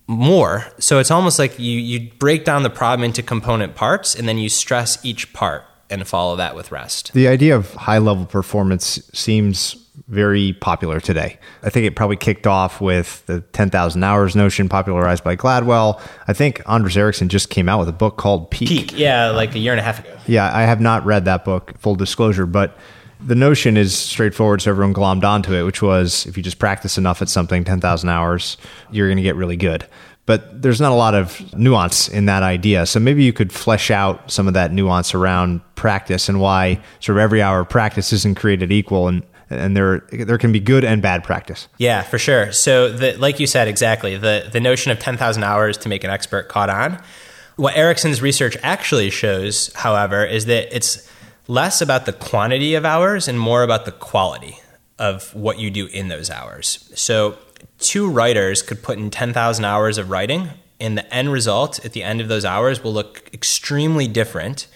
[0.06, 0.66] more.
[0.78, 4.36] So it's almost like you, you break down the problem into component parts and then
[4.36, 7.14] you stress each part and follow that with rest.
[7.14, 11.38] The idea of high level performance seems very popular today.
[11.62, 16.00] I think it probably kicked off with the 10,000 hours notion popularized by Gladwell.
[16.26, 18.68] I think Anders Ericsson just came out with a book called Peak.
[18.68, 20.16] Peak, yeah, like a year and a half ago.
[20.26, 22.76] Yeah, I have not read that book, full disclosure, but
[23.20, 26.98] the notion is straightforward, so everyone glommed onto it, which was if you just practice
[26.98, 28.56] enough at something, 10,000 hours,
[28.90, 29.86] you're going to get really good
[30.28, 32.84] but there's not a lot of nuance in that idea.
[32.84, 37.16] So maybe you could flesh out some of that nuance around practice and why sort
[37.16, 40.84] of every hour of practice isn't created equal and and there there can be good
[40.84, 41.68] and bad practice.
[41.78, 42.52] Yeah, for sure.
[42.52, 46.10] So the, like you said exactly, the the notion of 10,000 hours to make an
[46.10, 47.02] expert caught on.
[47.56, 51.10] What Ericsson's research actually shows, however, is that it's
[51.48, 54.60] less about the quantity of hours and more about the quality
[54.98, 56.90] of what you do in those hours.
[56.94, 57.36] So
[57.78, 62.02] two writers could put in 10,000 hours of writing, and the end result at the
[62.02, 64.68] end of those hours will look extremely different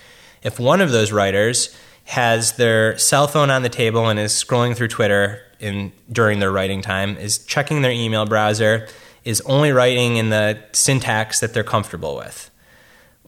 [0.42, 4.76] if one of those writers has their cell phone on the table and is scrolling
[4.76, 8.88] through Twitter in during their writing time, is checking their email browser,
[9.24, 12.50] is only writing in the syntax that they're comfortable with.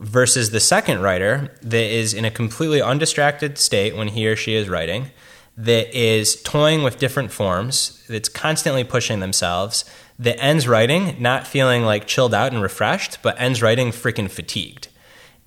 [0.01, 4.55] Versus the second writer that is in a completely undistracted state when he or she
[4.55, 5.11] is writing,
[5.57, 9.85] that is toying with different forms, that's constantly pushing themselves,
[10.19, 14.89] that ends writing not feeling like chilled out and refreshed, but ends writing freaking fatigued.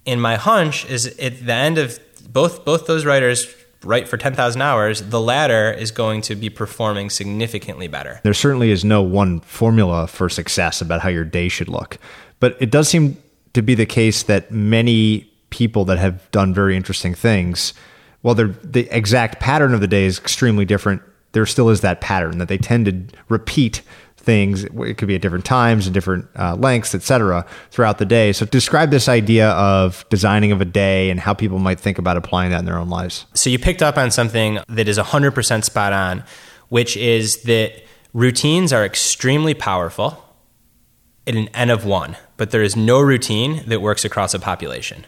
[0.06, 3.48] And my hunch is at the end of both both those writers
[3.84, 8.20] write for 10,000 hours, the latter is going to be performing significantly better.
[8.24, 11.98] There certainly is no one formula for success about how your day should look.
[12.40, 13.18] But it does seem
[13.54, 17.74] to be the case that many people that have done very interesting things.
[18.22, 21.02] While the exact pattern of the day is extremely different,
[21.32, 23.82] there still is that pattern that they tend to repeat
[24.28, 24.66] things.
[24.66, 28.34] It could be at different times and different uh, lengths, etc., throughout the day.
[28.34, 32.18] So, describe this idea of designing of a day and how people might think about
[32.18, 33.26] applying that in their own lives.
[33.34, 36.24] So, you picked up on something that is 100% spot on,
[36.68, 40.24] which is that routines are extremely powerful
[41.26, 45.06] at an n of one, but there is no routine that works across a population.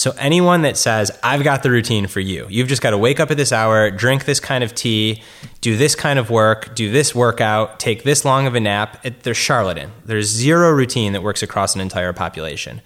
[0.00, 3.20] So anyone that says, I've got the routine for you, you've just got to wake
[3.20, 5.22] up at this hour, drink this kind of tea,
[5.60, 9.24] do this kind of work, do this workout, take this long of a nap, it,
[9.24, 9.92] they're charlatan.
[10.06, 12.80] There's zero routine that works across an entire population.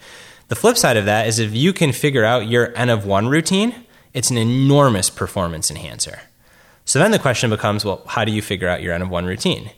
[0.49, 3.29] The flip side of that is if you can figure out your N of one
[3.29, 6.19] routine, it's an enormous performance enhancer.
[6.83, 9.25] So then the question becomes, well, how do you figure out your N of one
[9.25, 9.71] routine?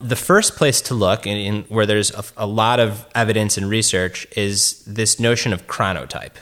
[0.00, 3.68] The first place to look, in, in where there's a, a lot of evidence and
[3.68, 6.36] research, is this notion of chronotype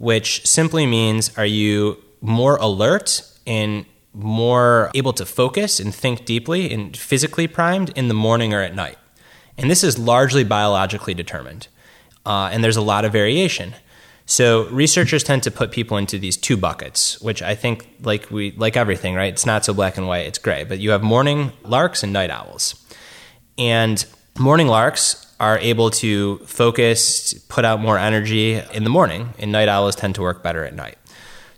[0.00, 3.84] which simply means are you more alert and
[4.14, 8.74] more able to focus and think deeply and physically primed in the morning or at
[8.74, 8.96] night.
[9.58, 11.68] And this is largely biologically determined.
[12.24, 13.74] Uh, and there's a lot of variation.
[14.24, 18.52] So researchers tend to put people into these two buckets, which I think, like we
[18.52, 19.30] like everything, right?
[19.30, 20.64] It's not so black and white; it's gray.
[20.64, 22.74] But you have morning larks and night owls,
[23.58, 24.04] and
[24.38, 29.68] morning larks are able to focus, put out more energy in the morning, and night
[29.68, 30.98] owls tend to work better at night.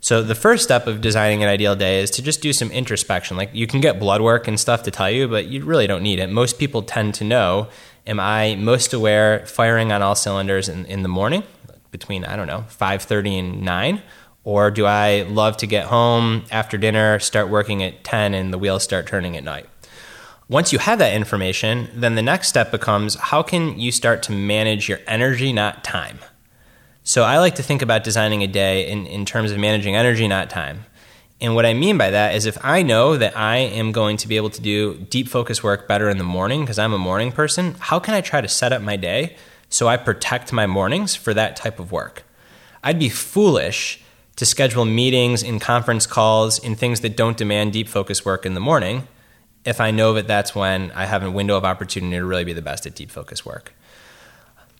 [0.00, 3.36] So the first step of designing an ideal day is to just do some introspection.
[3.36, 6.02] Like you can get blood work and stuff to tell you, but you really don't
[6.02, 6.28] need it.
[6.28, 7.68] Most people tend to know,
[8.06, 11.42] am I most aware firing on all cylinders in, in the morning
[11.90, 14.02] between, I don't know, 5.30 and 9?
[14.44, 18.58] Or do I love to get home after dinner, start working at 10 and the
[18.58, 19.68] wheels start turning at night?
[20.52, 24.30] Once you have that information, then the next step becomes how can you start to
[24.30, 26.18] manage your energy, not time?
[27.04, 30.28] So I like to think about designing a day in, in terms of managing energy,
[30.28, 30.84] not time.
[31.40, 34.28] And what I mean by that is if I know that I am going to
[34.28, 37.32] be able to do deep focus work better in the morning because I'm a morning
[37.32, 39.36] person, how can I try to set up my day
[39.70, 42.24] so I protect my mornings for that type of work?
[42.84, 44.02] I'd be foolish
[44.36, 48.52] to schedule meetings and conference calls and things that don't demand deep focus work in
[48.52, 49.08] the morning
[49.64, 52.52] if I know that that's when I have a window of opportunity to really be
[52.52, 53.74] the best at deep focus work.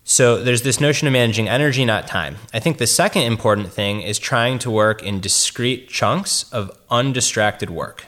[0.05, 2.35] So there's this notion of managing energy, not time.
[2.53, 7.69] I think the second important thing is trying to work in discrete chunks of undistracted
[7.69, 8.05] work.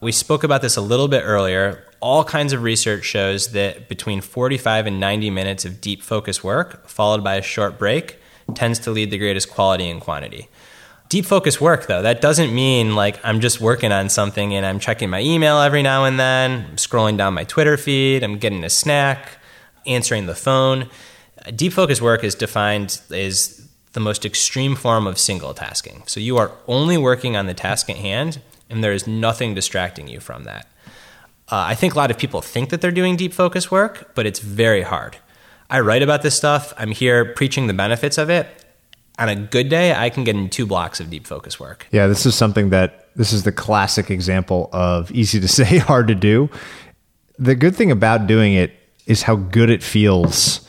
[0.00, 1.86] We spoke about this a little bit earlier.
[2.00, 6.86] All kinds of research shows that between 45 and 90 minutes of deep focus work,
[6.86, 8.18] followed by a short break,
[8.54, 10.48] tends to lead the greatest quality and quantity.
[11.10, 14.78] Deep focus work, though, that doesn't mean like I'm just working on something and I'm
[14.78, 18.62] checking my email every now and then, I'm scrolling down my Twitter feed, I'm getting
[18.62, 19.38] a snack,
[19.88, 20.88] answering the phone.
[21.56, 26.04] Deep focus work is defined as the most extreme form of single tasking.
[26.06, 30.06] So you are only working on the task at hand, and there is nothing distracting
[30.06, 30.68] you from that.
[31.50, 34.26] Uh, I think a lot of people think that they're doing deep focus work, but
[34.26, 35.16] it's very hard.
[35.68, 36.72] I write about this stuff.
[36.78, 38.59] I'm here preaching the benefits of it
[39.20, 41.86] on a good day, I can get in two blocks of deep focus work.
[41.92, 46.08] Yeah, this is something that this is the classic example of easy to say, hard
[46.08, 46.48] to do.
[47.38, 48.72] The good thing about doing it
[49.06, 50.66] is how good it feels.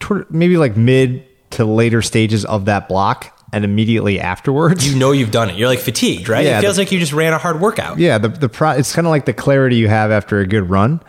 [0.00, 4.90] Toward maybe like mid to later stages of that block and immediately afterwards.
[4.90, 5.56] You know you've done it.
[5.56, 6.44] You're like fatigued, right?
[6.44, 7.98] Yeah, it feels the, like you just ran a hard workout.
[7.98, 10.68] Yeah, the the pro, it's kind of like the clarity you have after a good
[10.68, 11.00] run.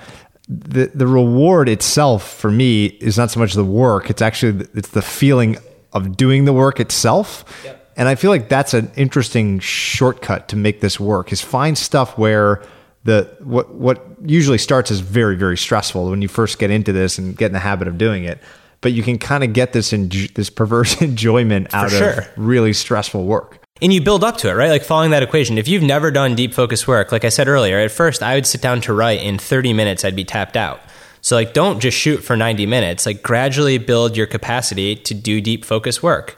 [0.48, 4.90] The the reward itself for me is not so much the work, it's actually it's
[4.90, 5.58] the feeling
[5.94, 7.62] of doing the work itself.
[7.64, 7.94] Yep.
[7.98, 12.18] And I feel like that's an interesting shortcut to make this work is find stuff
[12.18, 12.64] where
[13.04, 17.18] the what what usually starts as very very stressful when you first get into this
[17.18, 18.40] and get in the habit of doing it
[18.82, 22.10] but you can kind of get this in, this perverse enjoyment out sure.
[22.10, 24.70] of really stressful work and you build up to it, right?
[24.70, 25.58] Like following that equation.
[25.58, 28.46] If you've never done deep focus work, like I said earlier, at first I would
[28.46, 30.82] sit down to write in 30 minutes, I'd be tapped out.
[31.22, 35.42] So like don't just shoot for 90 minutes, like gradually build your capacity to do
[35.42, 36.38] deep focus work.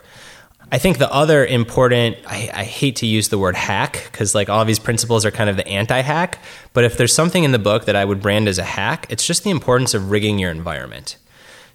[0.72, 4.48] I think the other important, I, I hate to use the word hack because like
[4.48, 6.38] all these principles are kind of the anti hack,
[6.72, 9.26] but if there's something in the book that I would brand as a hack, it's
[9.26, 11.18] just the importance of rigging your environment.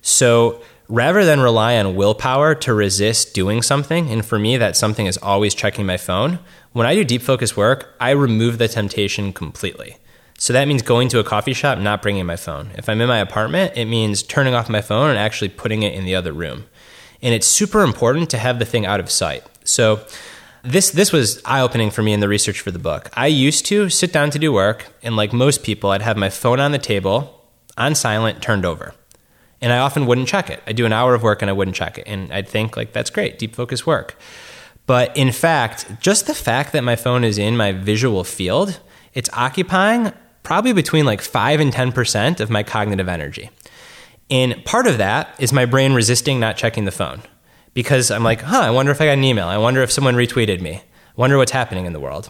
[0.02, 5.06] So rather than rely on willpower to resist doing something, and for me, that something
[5.06, 6.40] is always checking my phone,
[6.74, 9.98] when I do deep focus work, I remove the temptation completely.
[10.40, 12.70] So that means going to a coffee shop, not bringing my phone.
[12.76, 15.94] If I'm in my apartment, it means turning off my phone and actually putting it
[15.94, 16.66] in the other room.
[17.24, 19.44] And it's super important to have the thing out of sight.
[19.64, 20.06] So
[20.64, 23.10] this this was eye opening for me in the research for the book.
[23.14, 26.30] I used to sit down to do work, and like most people, I'd have my
[26.30, 27.44] phone on the table,
[27.76, 28.94] on silent, turned over.
[29.60, 30.62] And I often wouldn't check it.
[30.68, 32.04] I'd do an hour of work and I wouldn't check it.
[32.06, 34.16] And I'd think, like, that's great, deep focus work.
[34.86, 38.80] But in fact, just the fact that my phone is in my visual field,
[39.16, 40.14] it's occupying
[40.48, 43.50] probably between like 5 and 10% of my cognitive energy.
[44.30, 47.22] And part of that is my brain resisting not checking the phone
[47.74, 49.50] because I'm like, huh, I wonder if I got an email.
[49.50, 50.76] I wonder if someone retweeted me.
[50.76, 50.82] I
[51.18, 52.30] wonder what's happening in the world.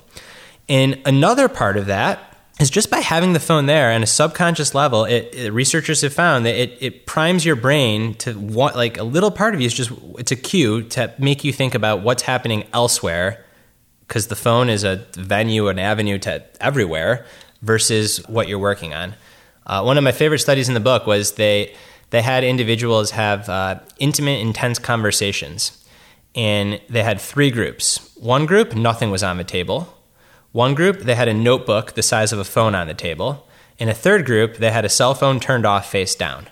[0.67, 4.73] And another part of that is just by having the phone there on a subconscious
[4.73, 8.97] level, it, it, researchers have found that it, it primes your brain to want, like
[8.97, 12.01] a little part of you is just, it's a cue to make you think about
[12.01, 13.45] what's happening elsewhere
[14.07, 17.27] because the phone is a venue, an avenue to everywhere
[17.61, 19.15] versus what you're working on.
[19.65, 21.75] Uh, one of my favorite studies in the book was they,
[22.09, 25.83] they had individuals have uh, intimate, intense conversations.
[26.35, 28.15] And they had three groups.
[28.15, 29.97] One group, nothing was on the table.
[30.51, 33.47] One group, they had a notebook the size of a phone on the table.
[33.79, 36.47] In a third group, they had a cell phone turned off face down.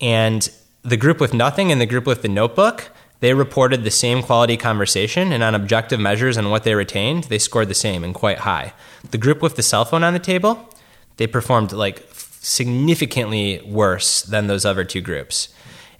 [0.00, 0.48] And
[0.82, 2.90] the group with nothing and the group with the notebook,
[3.20, 7.38] they reported the same quality conversation, and on objective measures and what they retained, they
[7.38, 8.74] scored the same and quite high.
[9.10, 10.68] The group with the cell phone on the table,
[11.16, 15.48] they performed like significantly worse than those other two groups.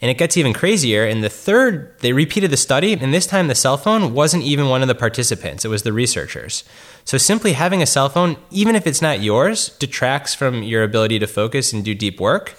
[0.01, 1.07] And it gets even crazier.
[1.07, 4.69] In the third, they repeated the study, and this time the cell phone wasn't even
[4.69, 6.65] one of the participants, it was the researchers.
[7.05, 11.19] So simply having a cell phone, even if it's not yours, detracts from your ability
[11.21, 12.55] to focus and do deep work.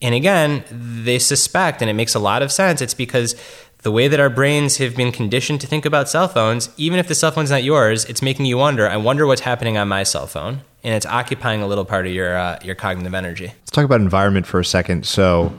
[0.00, 3.36] And again, they suspect, and it makes a lot of sense, it's because
[3.82, 7.08] the way that our brains have been conditioned to think about cell phones, even if
[7.08, 10.04] the cell phone's not yours, it's making you wonder, I wonder what's happening on my
[10.04, 10.62] cell phone.
[10.84, 13.46] And it's occupying a little part of your, uh, your cognitive energy.
[13.46, 15.06] Let's talk about environment for a second.
[15.06, 15.56] So,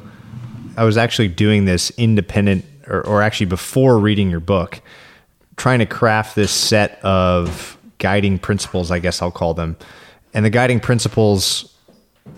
[0.76, 4.82] I was actually doing this independent, or, or actually before reading your book,
[5.56, 9.78] trying to craft this set of guiding principles, I guess I'll call them.
[10.34, 11.73] And the guiding principles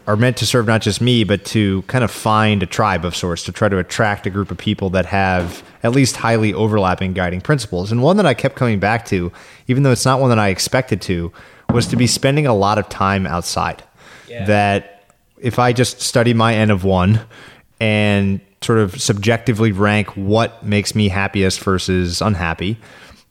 [0.08, 3.16] are meant to serve not just me, but to kind of find a tribe of
[3.16, 7.14] sorts, to try to attract a group of people that have at least highly overlapping
[7.14, 7.92] guiding principles.
[7.92, 9.32] And one that I kept coming back to,
[9.68, 11.32] even though it's not one that I expected to,
[11.72, 13.84] was to be spending a lot of time outside.
[14.28, 14.46] Yeah.
[14.46, 15.04] That
[15.40, 17.22] if I just study my N of one
[17.80, 22.78] and sort of subjectively rank what makes me happiest versus unhappy,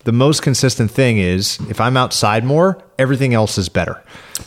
[0.05, 4.03] the most consistent thing is if I'm outside more, everything else is better.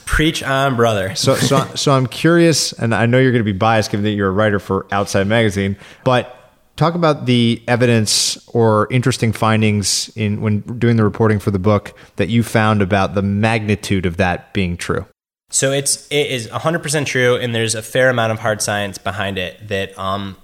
[0.05, 1.16] Preach on, brother.
[1.16, 4.12] so, so, so I'm curious, and I know you're going to be biased given that
[4.12, 6.34] you're a writer for Outside Magazine, but
[6.76, 11.97] talk about the evidence or interesting findings in when doing the reporting for the book
[12.16, 15.05] that you found about the magnitude of that being true.
[15.49, 19.38] So it's it is 100% true, and there's a fair amount of hard science behind
[19.38, 19.68] it.
[19.70, 20.38] That um,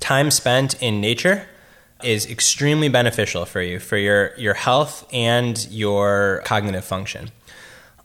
[0.00, 1.46] time spent in nature
[2.04, 7.30] is extremely beneficial for you, for your, your health and your cognitive function.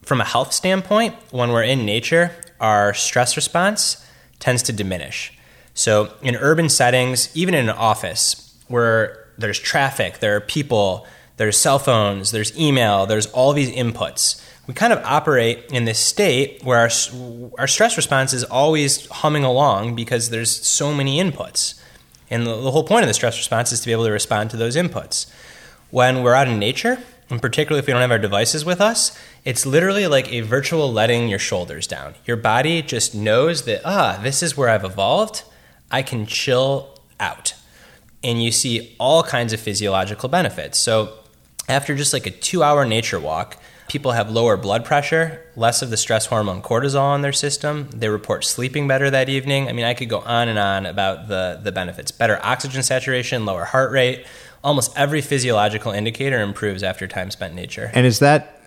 [0.01, 4.05] From a health standpoint, when we're in nature, our stress response
[4.39, 5.33] tends to diminish.
[5.73, 11.05] So, in urban settings, even in an office where there's traffic, there are people,
[11.37, 15.99] there's cell phones, there's email, there's all these inputs, we kind of operate in this
[15.99, 16.89] state where our,
[17.59, 21.79] our stress response is always humming along because there's so many inputs.
[22.29, 24.49] And the, the whole point of the stress response is to be able to respond
[24.51, 25.31] to those inputs.
[25.91, 26.99] When we're out in nature,
[27.29, 30.91] and particularly if we don't have our devices with us, it's literally like a virtual
[30.91, 32.15] letting your shoulders down.
[32.25, 35.43] Your body just knows that, ah, this is where I've evolved.
[35.91, 37.53] I can chill out.
[38.23, 40.79] And you see all kinds of physiological benefits.
[40.79, 41.19] So,
[41.67, 43.57] after just like a two hour nature walk,
[43.87, 47.87] People have lower blood pressure, less of the stress hormone cortisol in their system.
[47.93, 49.69] They report sleeping better that evening.
[49.69, 52.11] I mean, I could go on and on about the, the benefits.
[52.11, 54.25] Better oxygen saturation, lower heart rate.
[54.63, 57.91] Almost every physiological indicator improves after time spent in nature.
[57.93, 58.59] And is that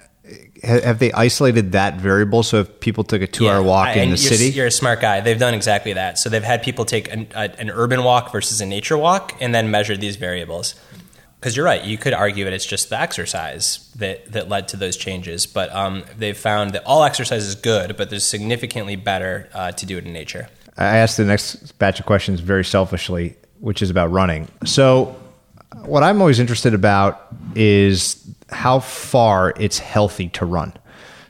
[0.62, 2.42] have they isolated that variable?
[2.42, 5.00] So if people took a two-hour yeah, walk in the you're, city, you're a smart
[5.00, 5.20] guy.
[5.20, 6.18] They've done exactly that.
[6.18, 9.54] So they've had people take an, a, an urban walk versus a nature walk, and
[9.54, 10.74] then measured these variables
[11.40, 11.84] because you're right.
[11.84, 15.72] You could argue that it's just the exercise that, that led to those changes, but
[15.74, 19.98] um, they've found that all exercise is good, but there's significantly better uh, to do
[19.98, 20.48] it in nature.
[20.76, 24.48] I asked the next batch of questions very selfishly, which is about running.
[24.64, 25.16] So,
[25.84, 30.72] what I'm always interested about is how far it's healthy to run.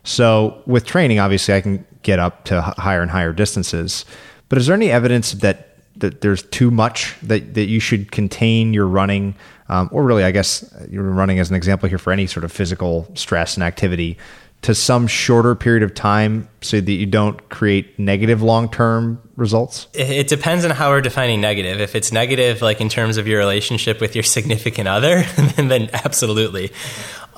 [0.05, 4.05] So, with training, obviously, I can get up to higher and higher distances.
[4.49, 8.73] But is there any evidence that that there's too much that, that you should contain
[8.73, 9.35] your running
[9.69, 12.53] um, or really i guess you're running as an example here for any sort of
[12.53, 14.19] physical stress and activity
[14.61, 19.87] to some shorter period of time so that you don't create negative long-term results?
[19.95, 21.81] It depends on how we're defining negative.
[21.81, 25.91] If it's negative like in terms of your relationship with your significant other then, then
[25.93, 26.73] absolutely.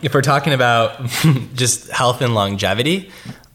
[0.03, 1.05] If we're talking about
[1.55, 3.11] just health and longevity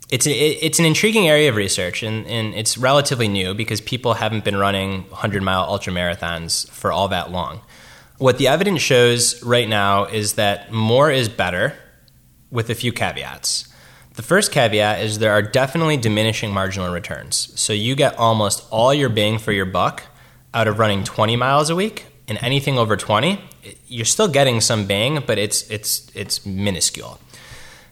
[0.10, 4.14] it's a, it's an intriguing area of research, and, and it's relatively new because people
[4.14, 7.62] haven't been running 100 mile ultra marathons for all that long.
[8.18, 11.76] What the evidence shows right now is that more is better,
[12.50, 13.68] with a few caveats.
[14.14, 17.52] The first caveat is there are definitely diminishing marginal returns.
[17.60, 20.04] So you get almost all your bang for your buck
[20.54, 23.42] out of running 20 miles a week, and anything over 20,
[23.88, 27.20] you're still getting some bang, but it's it's it's minuscule.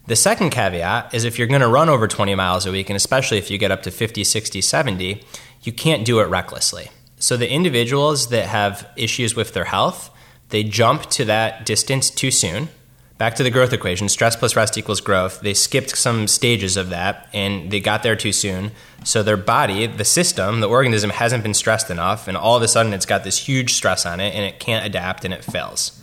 [0.08, 2.96] The second caveat is if you're going to run over 20 miles a week, and
[2.96, 5.24] especially if you get up to 50, 60, 70,
[5.62, 6.90] you can't do it recklessly.
[7.20, 10.10] So the individuals that have issues with their health,
[10.54, 12.70] they jump to that distance too soon.
[13.18, 15.42] Back to the growth equation stress plus rest equals growth.
[15.42, 18.70] They skipped some stages of that and they got there too soon.
[19.04, 22.68] So their body, the system, the organism hasn't been stressed enough, and all of a
[22.68, 26.00] sudden it's got this huge stress on it and it can't adapt and it fails.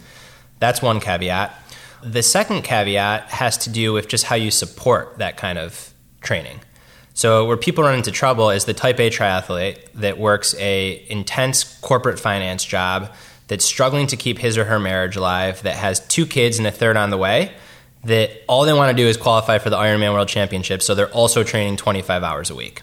[0.58, 1.54] That's one caveat.
[2.02, 6.58] The second caveat has to do with just how you support that kind of training.
[7.14, 11.78] So where people run into trouble is the type A triathlete that works a intense
[11.82, 13.12] corporate finance job
[13.50, 16.70] that's struggling to keep his or her marriage alive, that has two kids and a
[16.70, 17.52] third on the way,
[18.04, 21.10] that all they want to do is qualify for the Ironman World Championship, so they're
[21.10, 22.82] also training 25 hours a week.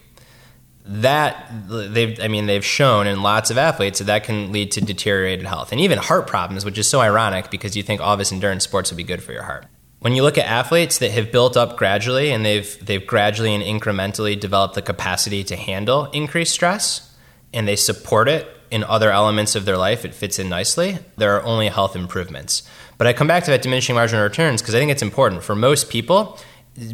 [0.86, 4.80] That they've i mean they've shown in lots of athletes that that can lead to
[4.80, 8.32] deteriorated health and even heart problems which is so ironic because you think all this
[8.32, 9.65] endurance sports would be good for your heart.
[9.99, 13.63] When you look at athletes that have built up gradually and they've they've gradually and
[13.63, 17.13] incrementally developed the capacity to handle increased stress
[17.53, 21.36] and they support it in other elements of their life it fits in nicely there
[21.36, 22.63] are only health improvements
[22.97, 25.55] but i come back to that diminishing marginal returns because i think it's important for
[25.55, 26.38] most people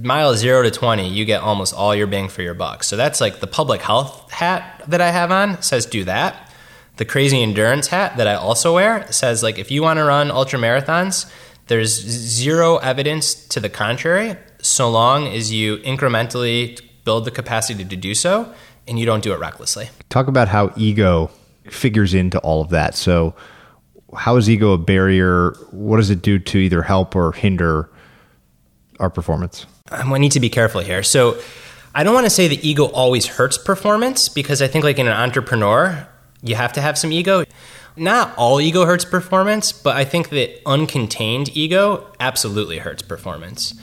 [0.02, 2.84] mile zero to 20, you get almost all your bang for your buck.
[2.84, 6.50] So that's like the public health hat that I have on says do that.
[6.98, 10.32] The crazy endurance hat that I also wear says like if you want to run
[10.32, 11.30] ultra marathons,
[11.68, 17.96] there's zero evidence to the contrary, so long as you incrementally build the capacity to
[17.96, 18.54] do so
[18.88, 19.90] and you don't do it recklessly.
[20.10, 21.32] Talk about how ego
[21.70, 22.96] figures into all of that.
[22.96, 23.36] So,
[24.16, 25.52] how is ego a barrier?
[25.72, 27.90] What does it do to either help or hinder
[29.00, 29.66] our performance?
[29.92, 31.04] Um, I need to be careful here.
[31.04, 31.38] So
[31.96, 35.08] I don't want to say the ego always hurts performance because I think like in
[35.08, 36.08] an entrepreneur,
[36.42, 37.44] you have to have some ego.
[37.96, 43.76] Not all ego hurts performance, but I think that uncontained ego absolutely hurts performance.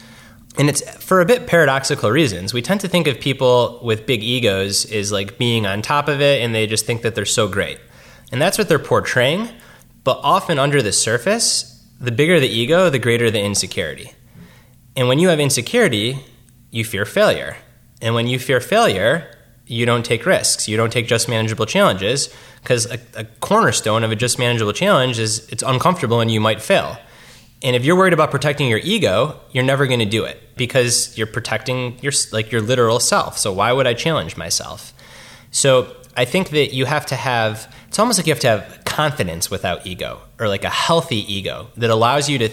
[0.58, 2.52] And it's for a bit paradoxical reasons.
[2.52, 6.20] We tend to think of people with big egos as like being on top of
[6.20, 7.78] it and they just think that they're so great.
[8.32, 9.48] And that's what they're portraying.
[10.02, 14.12] But often under the surface, the bigger the ego, the greater the insecurity.
[14.96, 16.18] And when you have insecurity,
[16.70, 17.56] you fear failure.
[18.02, 19.30] And when you fear failure,
[19.66, 20.68] you don't take risks.
[20.68, 25.18] You don't take just manageable challenges because a, a, cornerstone of a just manageable challenge
[25.18, 26.98] is it's uncomfortable and you might fail.
[27.62, 31.16] And if you're worried about protecting your ego, you're never going to do it because
[31.18, 33.36] you're protecting your like your literal self.
[33.38, 34.94] So why would I challenge myself?
[35.50, 38.84] So I think that you have to have it's almost like you have to have
[38.84, 42.50] confidence without ego or like a healthy ego that allows you to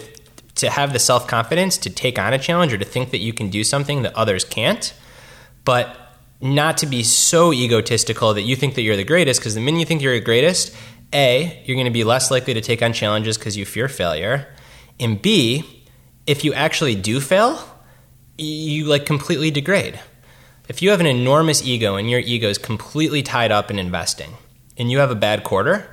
[0.56, 3.32] to have the self confidence to take on a challenge or to think that you
[3.32, 4.92] can do something that others can't,
[5.64, 5.96] but
[6.40, 9.78] not to be so egotistical that you think that you're the greatest, because the minute
[9.78, 10.74] you think you're the greatest,
[11.12, 14.46] A, you're going to be less likely to take on challenges because you fear failure.
[15.00, 15.64] And B,
[16.26, 17.58] if you actually do fail,
[18.36, 19.98] you like completely degrade.
[20.68, 24.34] If you have an enormous ego and your ego is completely tied up in investing
[24.76, 25.88] and you have a bad quarter,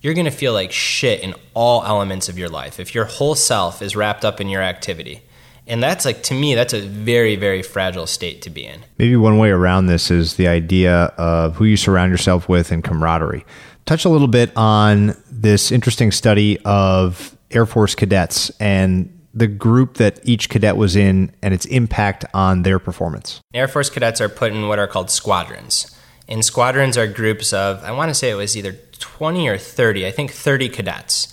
[0.00, 3.34] you're going to feel like shit in all elements of your life if your whole
[3.34, 5.22] self is wrapped up in your activity.
[5.68, 8.84] And that's like, to me, that's a very, very fragile state to be in.
[8.98, 12.84] Maybe one way around this is the idea of who you surround yourself with and
[12.84, 13.44] camaraderie.
[13.84, 19.98] Touch a little bit on this interesting study of Air Force cadets and the group
[19.98, 23.40] that each cadet was in and its impact on their performance.
[23.52, 25.94] Air Force cadets are put in what are called squadrons.
[26.28, 30.06] And squadrons are groups of, I want to say it was either 20 or 30,
[30.06, 31.32] I think 30 cadets.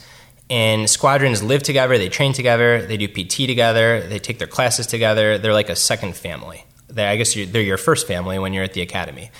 [0.49, 4.85] And squadrons live together, they train together, they do PT together, they take their classes
[4.85, 5.37] together.
[5.37, 6.65] They're like a second family.
[6.89, 9.31] They're, I guess they're your first family when you're at the academy.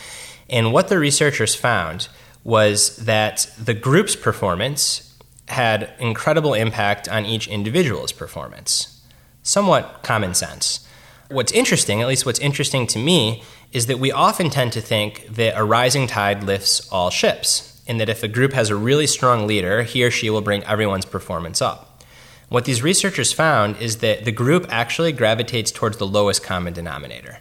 [0.50, 2.08] And what the researchers found
[2.44, 5.13] was that the group's performance
[5.50, 9.02] had incredible impact on each individual's performance.
[9.44, 10.88] Somewhat common sense.
[11.30, 15.28] What's interesting, at least what's interesting to me, is that we often tend to think
[15.28, 19.08] that a rising tide lifts all ships, and that if a group has a really
[19.08, 22.02] strong leader, he or she will bring everyone's performance up.
[22.50, 27.40] What these researchers found is that the group actually gravitates towards the lowest common denominator.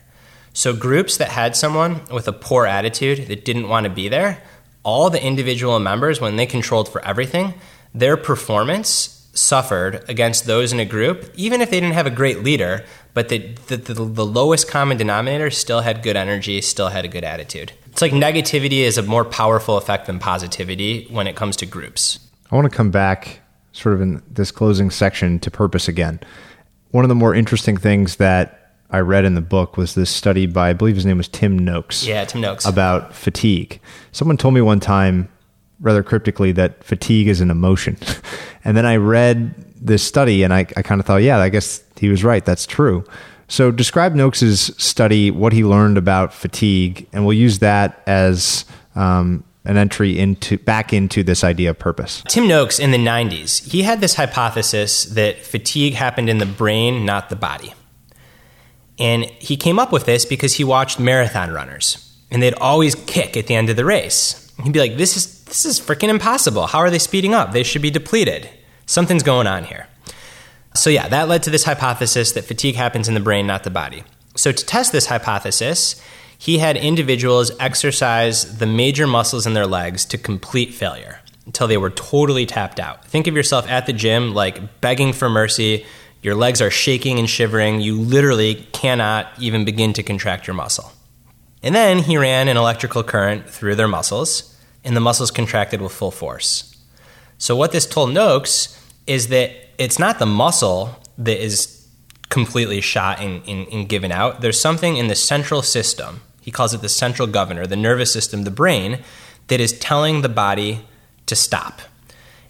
[0.55, 4.43] So, groups that had someone with a poor attitude that didn't want to be there,
[4.83, 7.55] all the individual members, when they controlled for everything,
[7.95, 12.43] their performance suffered against those in a group, even if they didn't have a great
[12.43, 12.85] leader,
[13.15, 13.39] but the,
[13.69, 17.73] the, the, the, lowest common denominator still had good energy, still had a good attitude.
[17.87, 22.19] It's like negativity is a more powerful effect than positivity when it comes to groups.
[22.51, 23.41] I want to come back
[23.73, 26.21] sort of in this closing section to purpose again.
[26.91, 30.45] One of the more interesting things that I read in the book was this study
[30.45, 32.07] by, I believe his name was Tim Noakes.
[32.07, 32.67] Yeah, Tim Noakes.
[32.67, 33.81] About fatigue.
[34.13, 35.32] Someone told me one time
[35.83, 37.99] rather cryptically that fatigue is an emotion.
[38.65, 41.83] and then I read this study and I, I kind of thought, yeah, I guess
[41.99, 42.45] he was right.
[42.45, 43.05] That's true.
[43.49, 48.65] So describe Noakes's study, what he learned about fatigue, and we'll use that as
[48.95, 52.23] um, an entry into back into this idea of purpose.
[52.29, 57.05] Tim Noakes in the 90s, he had this hypothesis that fatigue happened in the brain,
[57.05, 57.75] not the body.
[58.99, 63.37] And he came up with this because he watched marathon runners and they'd always kick
[63.37, 64.51] at the end of the race.
[64.63, 66.67] He'd be like, "This is this is freaking impossible.
[66.67, 67.53] How are they speeding up?
[67.53, 68.49] They should be depleted.
[68.87, 69.87] Something's going on here.
[70.75, 73.71] So, yeah, that led to this hypothesis that fatigue happens in the brain, not the
[73.71, 74.03] body.
[74.35, 76.01] So, to test this hypothesis,
[76.39, 81.77] he had individuals exercise the major muscles in their legs to complete failure until they
[81.77, 83.05] were totally tapped out.
[83.05, 85.85] Think of yourself at the gym, like begging for mercy.
[86.23, 87.83] Your legs are shaking and shivering.
[87.83, 90.93] You literally cannot even begin to contract your muscle.
[91.63, 94.52] And then he ran an electrical current through their muscles
[94.85, 96.77] and the muscles contracted with full force.
[97.39, 101.87] So, what this told Noakes is that it's not the muscle that is
[102.29, 104.41] completely shot and, and, and, given out.
[104.41, 108.45] There's something in the central system, he calls it the central governor, the nervous system,
[108.45, 109.01] the brain,
[109.49, 110.81] that is telling the body
[111.27, 111.83] to stop.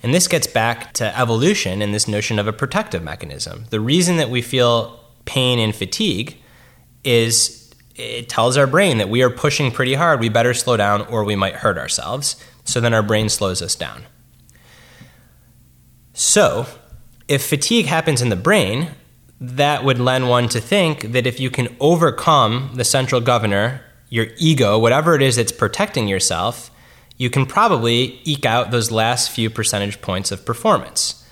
[0.02, 3.66] And this gets back to evolution and this notion of a protective mechanism.
[3.70, 6.36] The reason that we feel pain and fatigue
[7.04, 7.61] is
[7.94, 11.24] it tells our brain that we are pushing pretty hard, we better slow down or
[11.24, 12.36] we might hurt ourselves.
[12.64, 14.04] So then our brain slows us down.
[16.14, 16.66] So,
[17.28, 18.90] if fatigue happens in the brain,
[19.40, 24.28] that would lend one to think that if you can overcome the central governor, your
[24.36, 26.70] ego, whatever it is that's protecting yourself,
[27.16, 31.26] you can probably eke out those last few percentage points of performance.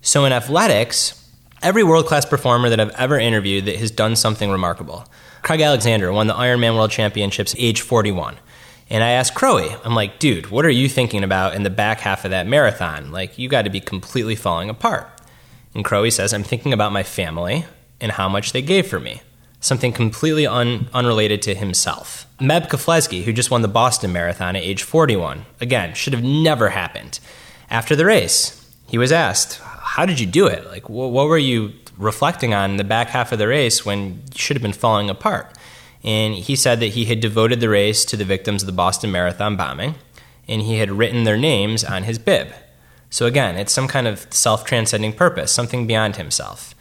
[0.00, 1.30] So in athletics,
[1.62, 5.06] every world class performer that I've ever interviewed that has done something remarkable,
[5.46, 8.34] Craig Alexander won the Ironman World Championships at age 41.
[8.90, 12.00] And I asked Crowe, I'm like, dude, what are you thinking about in the back
[12.00, 13.12] half of that marathon?
[13.12, 15.08] Like, you got to be completely falling apart.
[15.72, 17.64] And Crowe says, I'm thinking about my family
[18.00, 19.22] and how much they gave for me.
[19.60, 22.26] Something completely un- unrelated to himself.
[22.40, 26.70] Meb Keflezighi, who just won the Boston Marathon at age 41, again, should have never
[26.70, 27.20] happened.
[27.70, 30.66] After the race, he was asked, How did you do it?
[30.66, 34.36] Like, wh- what were you reflecting on the back half of the race when you
[34.36, 35.52] should have been falling apart.
[36.04, 39.10] And he said that he had devoted the race to the victims of the Boston
[39.10, 39.96] Marathon bombing,
[40.46, 42.52] and he had written their names on his bib.
[43.10, 46.74] So again, it's some kind of self transcending purpose, something beyond himself.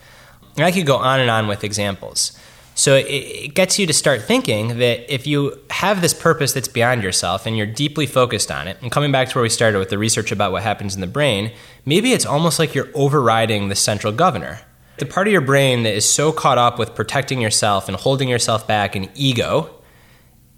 [0.55, 2.38] And I could go on and on with examples.
[2.78, 6.68] So it, it, gets you to start thinking that if you have this purpose that's
[6.68, 9.80] beyond yourself and you're deeply focused on it, and coming back to where we started
[9.80, 11.53] with the research about what happens in the brain,
[11.86, 14.59] maybe it's almost like you're overriding the central governor.
[14.98, 18.30] The part of your brain that is so caught up with protecting yourself and holding
[18.30, 19.70] yourself back and ego,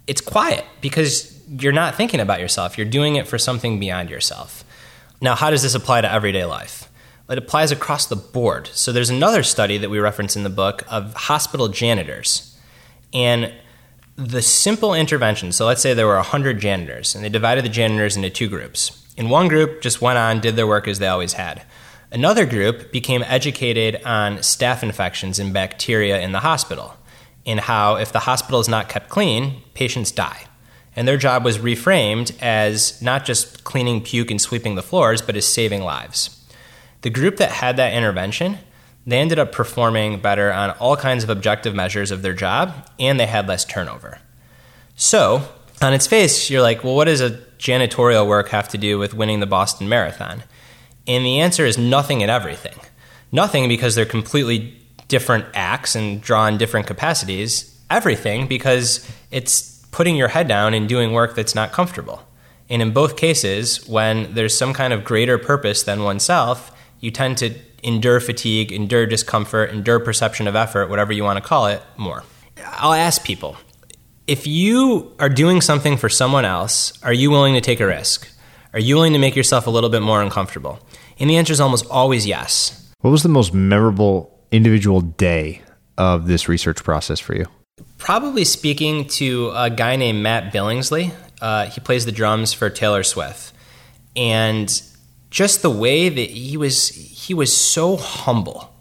[0.06, 2.78] it's quiet because you're not thinking about yourself.
[2.78, 4.64] You're doing it for something beyond yourself.
[5.20, 6.90] Now, how does this apply to everyday life?
[7.28, 8.68] It applies across the board.
[8.68, 12.56] So, there's another study that we reference in the book of hospital janitors.
[13.12, 13.52] And
[14.16, 18.16] the simple intervention so, let's say there were 100 janitors, and they divided the janitors
[18.16, 19.04] into two groups.
[19.16, 21.62] In one group, just went on, did their work as they always had.
[22.10, 26.94] Another group became educated on staph infections and bacteria in the hospital,
[27.44, 30.44] and how if the hospital is not kept clean, patients die.
[30.96, 35.36] And their job was reframed as not just cleaning puke and sweeping the floors, but
[35.36, 36.34] as saving lives.
[37.02, 38.58] The group that had that intervention,
[39.06, 43.20] they ended up performing better on all kinds of objective measures of their job, and
[43.20, 44.18] they had less turnover.
[44.96, 45.46] So,
[45.80, 49.14] on its face, you're like, well, what does a janitorial work have to do with
[49.14, 50.42] winning the Boston Marathon?
[51.08, 52.78] And the answer is nothing and everything.
[53.32, 54.76] Nothing because they're completely
[55.08, 57.74] different acts and draw on different capacities.
[57.90, 62.22] Everything because it's putting your head down and doing work that's not comfortable.
[62.68, 67.38] And in both cases, when there's some kind of greater purpose than oneself, you tend
[67.38, 71.82] to endure fatigue, endure discomfort, endure perception of effort, whatever you want to call it,
[71.96, 72.24] more.
[72.64, 73.56] I'll ask people
[74.26, 78.28] if you are doing something for someone else, are you willing to take a risk?
[78.74, 80.78] Are you willing to make yourself a little bit more uncomfortable?
[81.18, 82.92] And the answer is almost always yes.
[83.00, 85.62] What was the most memorable individual day
[85.96, 87.46] of this research process for you?
[87.96, 91.12] Probably speaking to a guy named Matt Billingsley.
[91.40, 93.52] Uh, he plays the drums for Taylor Swift.
[94.16, 94.82] And
[95.30, 98.74] just the way that he was he was so humble.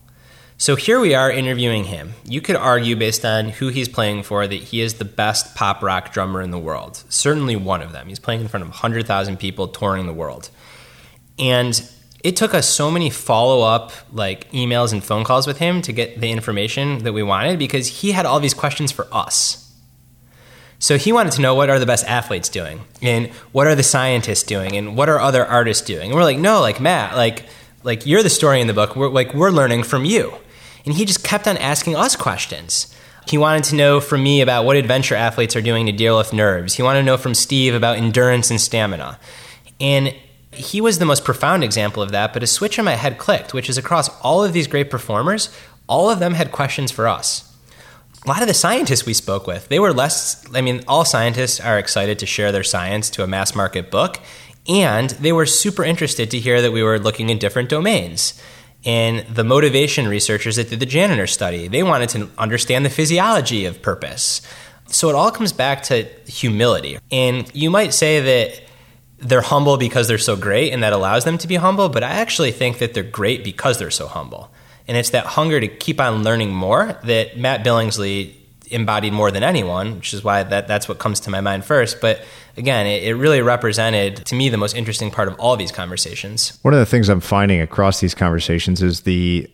[0.59, 2.13] So here we are interviewing him.
[2.25, 5.83] You could argue, based on who he's playing for, that he is the best pop
[5.83, 7.03] rock drummer in the world.
[7.09, 8.07] Certainly one of them.
[8.07, 10.49] He's playing in front of 100,000 people touring the world.
[11.37, 11.79] And
[12.23, 15.93] it took us so many follow up like emails and phone calls with him to
[15.93, 19.63] get the information that we wanted because he had all these questions for us.
[20.79, 23.83] So he wanted to know what are the best athletes doing and what are the
[23.83, 26.11] scientists doing and what are other artists doing.
[26.11, 27.45] And we're like, no, like Matt, like
[27.83, 28.95] like you're the story in the book.
[28.95, 30.33] We're like we're learning from you.
[30.85, 32.93] And he just kept on asking us questions.
[33.27, 36.31] He wanted to know from me about what adventure athletes are doing to deal with
[36.31, 36.75] nerves.
[36.75, 39.19] He wanted to know from Steve about endurance and stamina.
[39.81, 40.15] And
[40.57, 43.53] he was the most profound example of that, but a switch in my head clicked,
[43.53, 45.49] which is across all of these great performers,
[45.87, 47.43] all of them had questions for us.
[48.25, 51.59] A lot of the scientists we spoke with, they were less, I mean, all scientists
[51.59, 54.19] are excited to share their science to a mass market book,
[54.67, 58.41] and they were super interested to hear that we were looking in different domains.
[58.85, 63.65] And the motivation researchers that did the janitor study, they wanted to understand the physiology
[63.65, 64.41] of purpose.
[64.87, 66.97] So it all comes back to humility.
[67.11, 68.66] And you might say that
[69.19, 72.09] they're humble because they're so great and that allows them to be humble, but I
[72.09, 74.51] actually think that they're great because they're so humble.
[74.87, 78.35] And it's that hunger to keep on learning more that Matt Billingsley
[78.69, 81.99] embodied more than anyone, which is why that, that's what comes to my mind first.
[81.99, 82.23] But
[82.57, 86.57] again, it, it really represented to me the most interesting part of all these conversations.
[86.61, 89.49] One of the things I'm finding across these conversations is the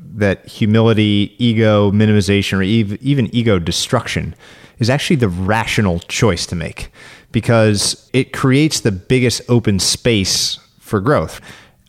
[0.00, 4.34] that humility, ego minimization, or even ego destruction
[4.78, 6.90] is actually the rational choice to make
[7.32, 11.40] because it creates the biggest open space for growth.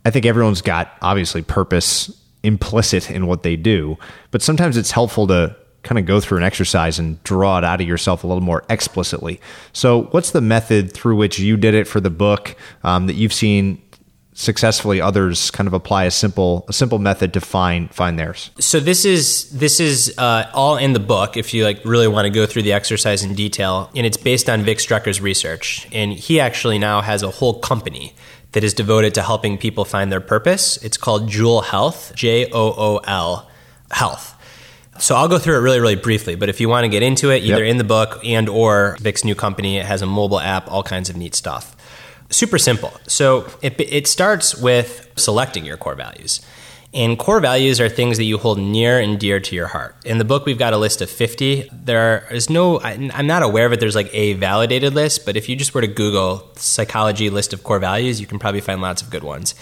[0.06, 3.98] I think everyone's got obviously purpose implicit in what they do,
[4.32, 7.82] but sometimes it's helpful to kind of go through an exercise and draw it out
[7.82, 9.40] of yourself a little more explicitly.
[9.72, 13.34] So, what's the method through which you did it for the book um, that you've
[13.34, 13.82] seen
[14.40, 18.80] successfully others kind of apply a simple a simple method to find find theirs so
[18.80, 22.30] this is this is uh, all in the book if you like really want to
[22.30, 26.40] go through the exercise in detail and it's based on Vic Strecher's research and he
[26.40, 28.14] actually now has a whole company
[28.54, 33.50] that is devoted to helping people find their purpose it's called Jool Health j-o-o-l
[33.92, 34.36] health
[35.00, 36.36] so I'll go through it really, really briefly.
[36.36, 37.72] But if you want to get into it, either yep.
[37.72, 41.10] in the book and or Vic's new company, it has a mobile app, all kinds
[41.10, 41.74] of neat stuff
[42.30, 42.94] super simple.
[43.08, 46.42] So it, it starts with selecting your core values.
[46.92, 49.96] And core values are things that you hold near and dear to your heart.
[50.06, 51.70] In the book, we've got a list of 50.
[51.72, 55.48] There is no, I'm not aware of it, there's like a validated list, but if
[55.48, 59.04] you just were to Google psychology list of core values, you can probably find lots
[59.04, 59.54] of good ones.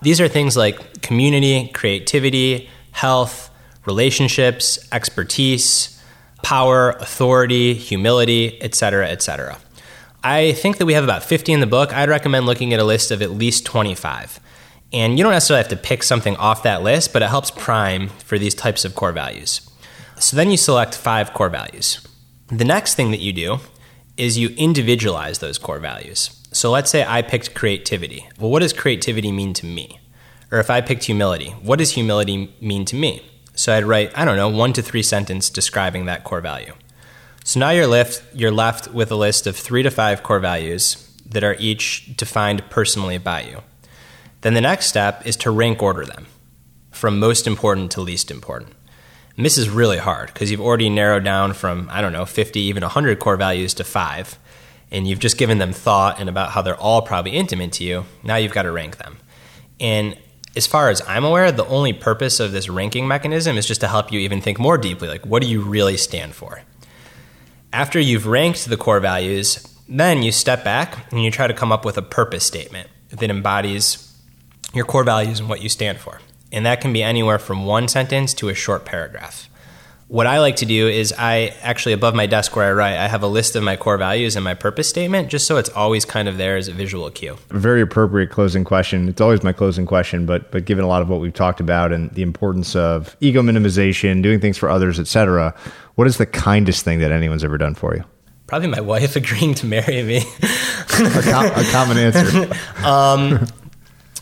[0.00, 3.50] These are things like community, creativity, health,
[3.84, 6.02] relationships, expertise,
[6.42, 9.58] power, authority, humility, etc., etc.
[10.22, 11.94] I think that we have about 50 in the book.
[11.94, 14.38] I'd recommend looking at a list of at least 25.
[14.92, 18.08] And you don't necessarily have to pick something off that list, but it helps prime
[18.08, 19.62] for these types of core values.
[20.18, 22.06] So then you select five core values.
[22.48, 23.60] The next thing that you do
[24.16, 26.36] is you individualize those core values.
[26.52, 28.28] So let's say I picked creativity.
[28.38, 30.00] Well, what does creativity mean to me?
[30.50, 33.24] Or if I picked humility, what does humility mean to me?
[33.54, 36.74] So I'd write, I don't know, one to three sentence describing that core value.
[37.44, 41.06] So now you're left you're left with a list of 3 to 5 core values
[41.26, 43.62] that are each defined personally by you.
[44.42, 46.26] Then the next step is to rank order them
[46.90, 48.72] from most important to least important.
[49.36, 52.60] And this is really hard because you've already narrowed down from I don't know 50
[52.60, 54.38] even 100 core values to 5
[54.90, 58.04] and you've just given them thought and about how they're all probably intimate to you.
[58.22, 59.18] Now you've got to rank them.
[59.78, 60.18] And
[60.56, 63.88] as far as I'm aware, the only purpose of this ranking mechanism is just to
[63.88, 66.62] help you even think more deeply like what do you really stand for?
[67.72, 71.70] After you've ranked the core values, then you step back and you try to come
[71.70, 74.12] up with a purpose statement that embodies
[74.72, 76.20] your core values and what you stand for.
[76.52, 79.49] And that can be anywhere from one sentence to a short paragraph.
[80.10, 83.06] What I like to do is I actually above my desk where I write, I
[83.06, 86.04] have a list of my core values and my purpose statement just so it's always
[86.04, 87.36] kind of there as a visual cue.
[87.50, 89.08] Very appropriate closing question.
[89.08, 91.92] It's always my closing question, but but given a lot of what we've talked about
[91.92, 95.54] and the importance of ego minimization, doing things for others, etc.,
[95.94, 98.02] what is the kindest thing that anyone's ever done for you?
[98.48, 100.24] Probably my wife agreeing to marry me.
[100.42, 102.52] a, com- a, common answer.
[102.84, 103.46] um,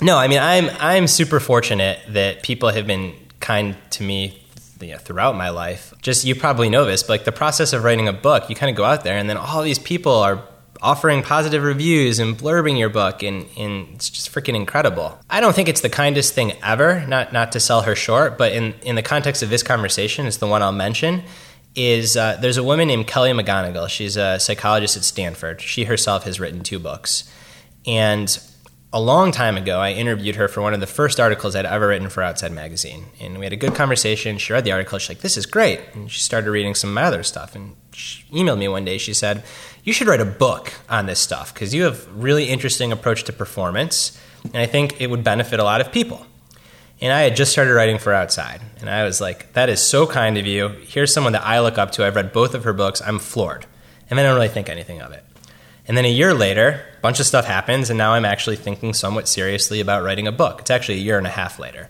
[0.03, 4.45] no, I mean I'm I'm super fortunate that people have been kind to me
[4.81, 5.95] you know, throughout my life.
[6.03, 8.71] Just you probably know this, but like the process of writing a book, you kind
[8.71, 10.43] of go out there and then all these people are
[10.81, 15.19] offering positive reviews and blurbing your book and, and it's just freaking incredible.
[15.29, 18.53] I don't think it's the kindest thing ever, not not to sell her short, but
[18.53, 21.23] in, in the context of this conversation, it's the one I'll mention.
[21.75, 23.89] Is uh, there's a woman named Kelly McGonigal.
[23.89, 25.61] She's a psychologist at Stanford.
[25.61, 27.31] She herself has written two books.
[27.87, 28.37] And
[28.93, 31.89] a long time ago, I interviewed her for one of the first articles I'd ever
[31.89, 33.07] written for Outside Magazine.
[33.21, 34.39] And we had a good conversation.
[34.39, 34.99] She read the article.
[34.99, 35.81] She's like, this is great.
[35.93, 37.55] And she started reading some of my other stuff.
[37.55, 38.97] And she emailed me one day.
[38.97, 39.43] She said,
[39.85, 43.33] you should write a book on this stuff because you have really interesting approach to
[43.33, 44.19] performance.
[44.45, 46.25] And I think it would benefit a lot of people.
[47.01, 48.63] And I had just started writing for Outside.
[48.81, 50.69] And I was like, that is so kind of you.
[50.69, 52.07] Here's someone that I look up to.
[52.07, 53.03] I've read both of her books.
[53.03, 53.67] I'm floored.
[54.11, 55.25] And I don't really think anything of it.
[55.89, 58.93] And then a year later, a bunch of stuff happens, and now I'm actually thinking
[58.93, 60.61] somewhat seriously about writing a book.
[60.61, 61.89] It's actually a year and a half later.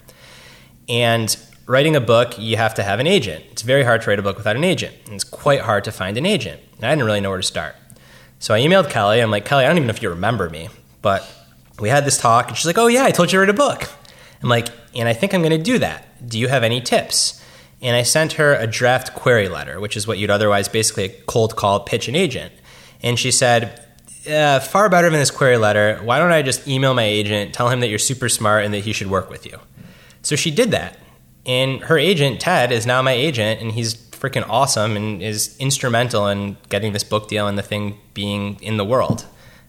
[0.88, 1.36] And
[1.66, 3.44] writing a book, you have to have an agent.
[3.51, 5.92] It's very hard to write a book without an agent, and it's quite hard to
[5.92, 6.62] find an agent.
[6.76, 7.74] And I didn't really know where to start.
[8.38, 9.20] So I emailed Kelly.
[9.20, 10.68] I'm like, Kelly, I don't even know if you remember me,
[11.03, 11.28] but
[11.80, 13.53] we had this talk, and she's like, Oh, yeah, I told you to write a
[13.53, 13.90] book.
[14.40, 16.28] I'm like, And I think I'm going to do that.
[16.28, 17.44] Do you have any tips?
[17.82, 21.57] And I sent her a draft query letter, which is what you'd otherwise basically cold
[21.57, 22.53] call pitch an agent.
[23.03, 23.84] And she said,
[24.29, 26.01] uh, far better than this query letter.
[26.03, 28.81] Why don't I just email my agent, tell him that you're super smart and that
[28.81, 29.59] he should work with you?
[30.22, 30.99] So she did that.
[31.47, 36.26] And her agent, Ted, is now my agent, and he's freaking awesome and is instrumental
[36.26, 39.24] in getting this book deal and the thing being in the world.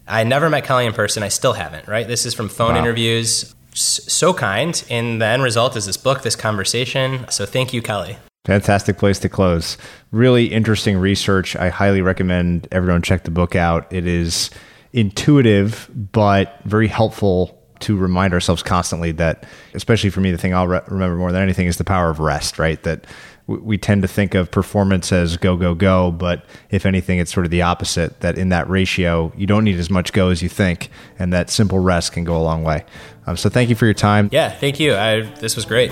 [0.07, 1.21] I never met Kelly in person.
[1.23, 2.07] I still haven't, right?
[2.07, 2.79] This is from phone wow.
[2.79, 3.53] interviews.
[3.73, 4.83] So kind.
[4.89, 7.29] And the end result is this book, this conversation.
[7.29, 8.17] So thank you, Kelly.
[8.45, 9.77] Fantastic place to close.
[10.11, 11.55] Really interesting research.
[11.55, 13.91] I highly recommend everyone check the book out.
[13.91, 14.49] It is
[14.93, 20.67] intuitive, but very helpful to remind ourselves constantly that, especially for me, the thing I'll
[20.67, 22.81] re- remember more than anything is the power of rest, right?
[22.83, 23.05] That
[23.47, 27.33] w- we tend to think of performance as go, go, go, but if anything, it's
[27.33, 30.41] sort of the opposite that in that ratio, you don't need as much go as
[30.41, 32.83] you think, and that simple rest can go a long way.
[33.27, 34.27] Um, so thank you for your time.
[34.31, 34.95] Yeah, thank you.
[34.95, 35.91] I, this was great.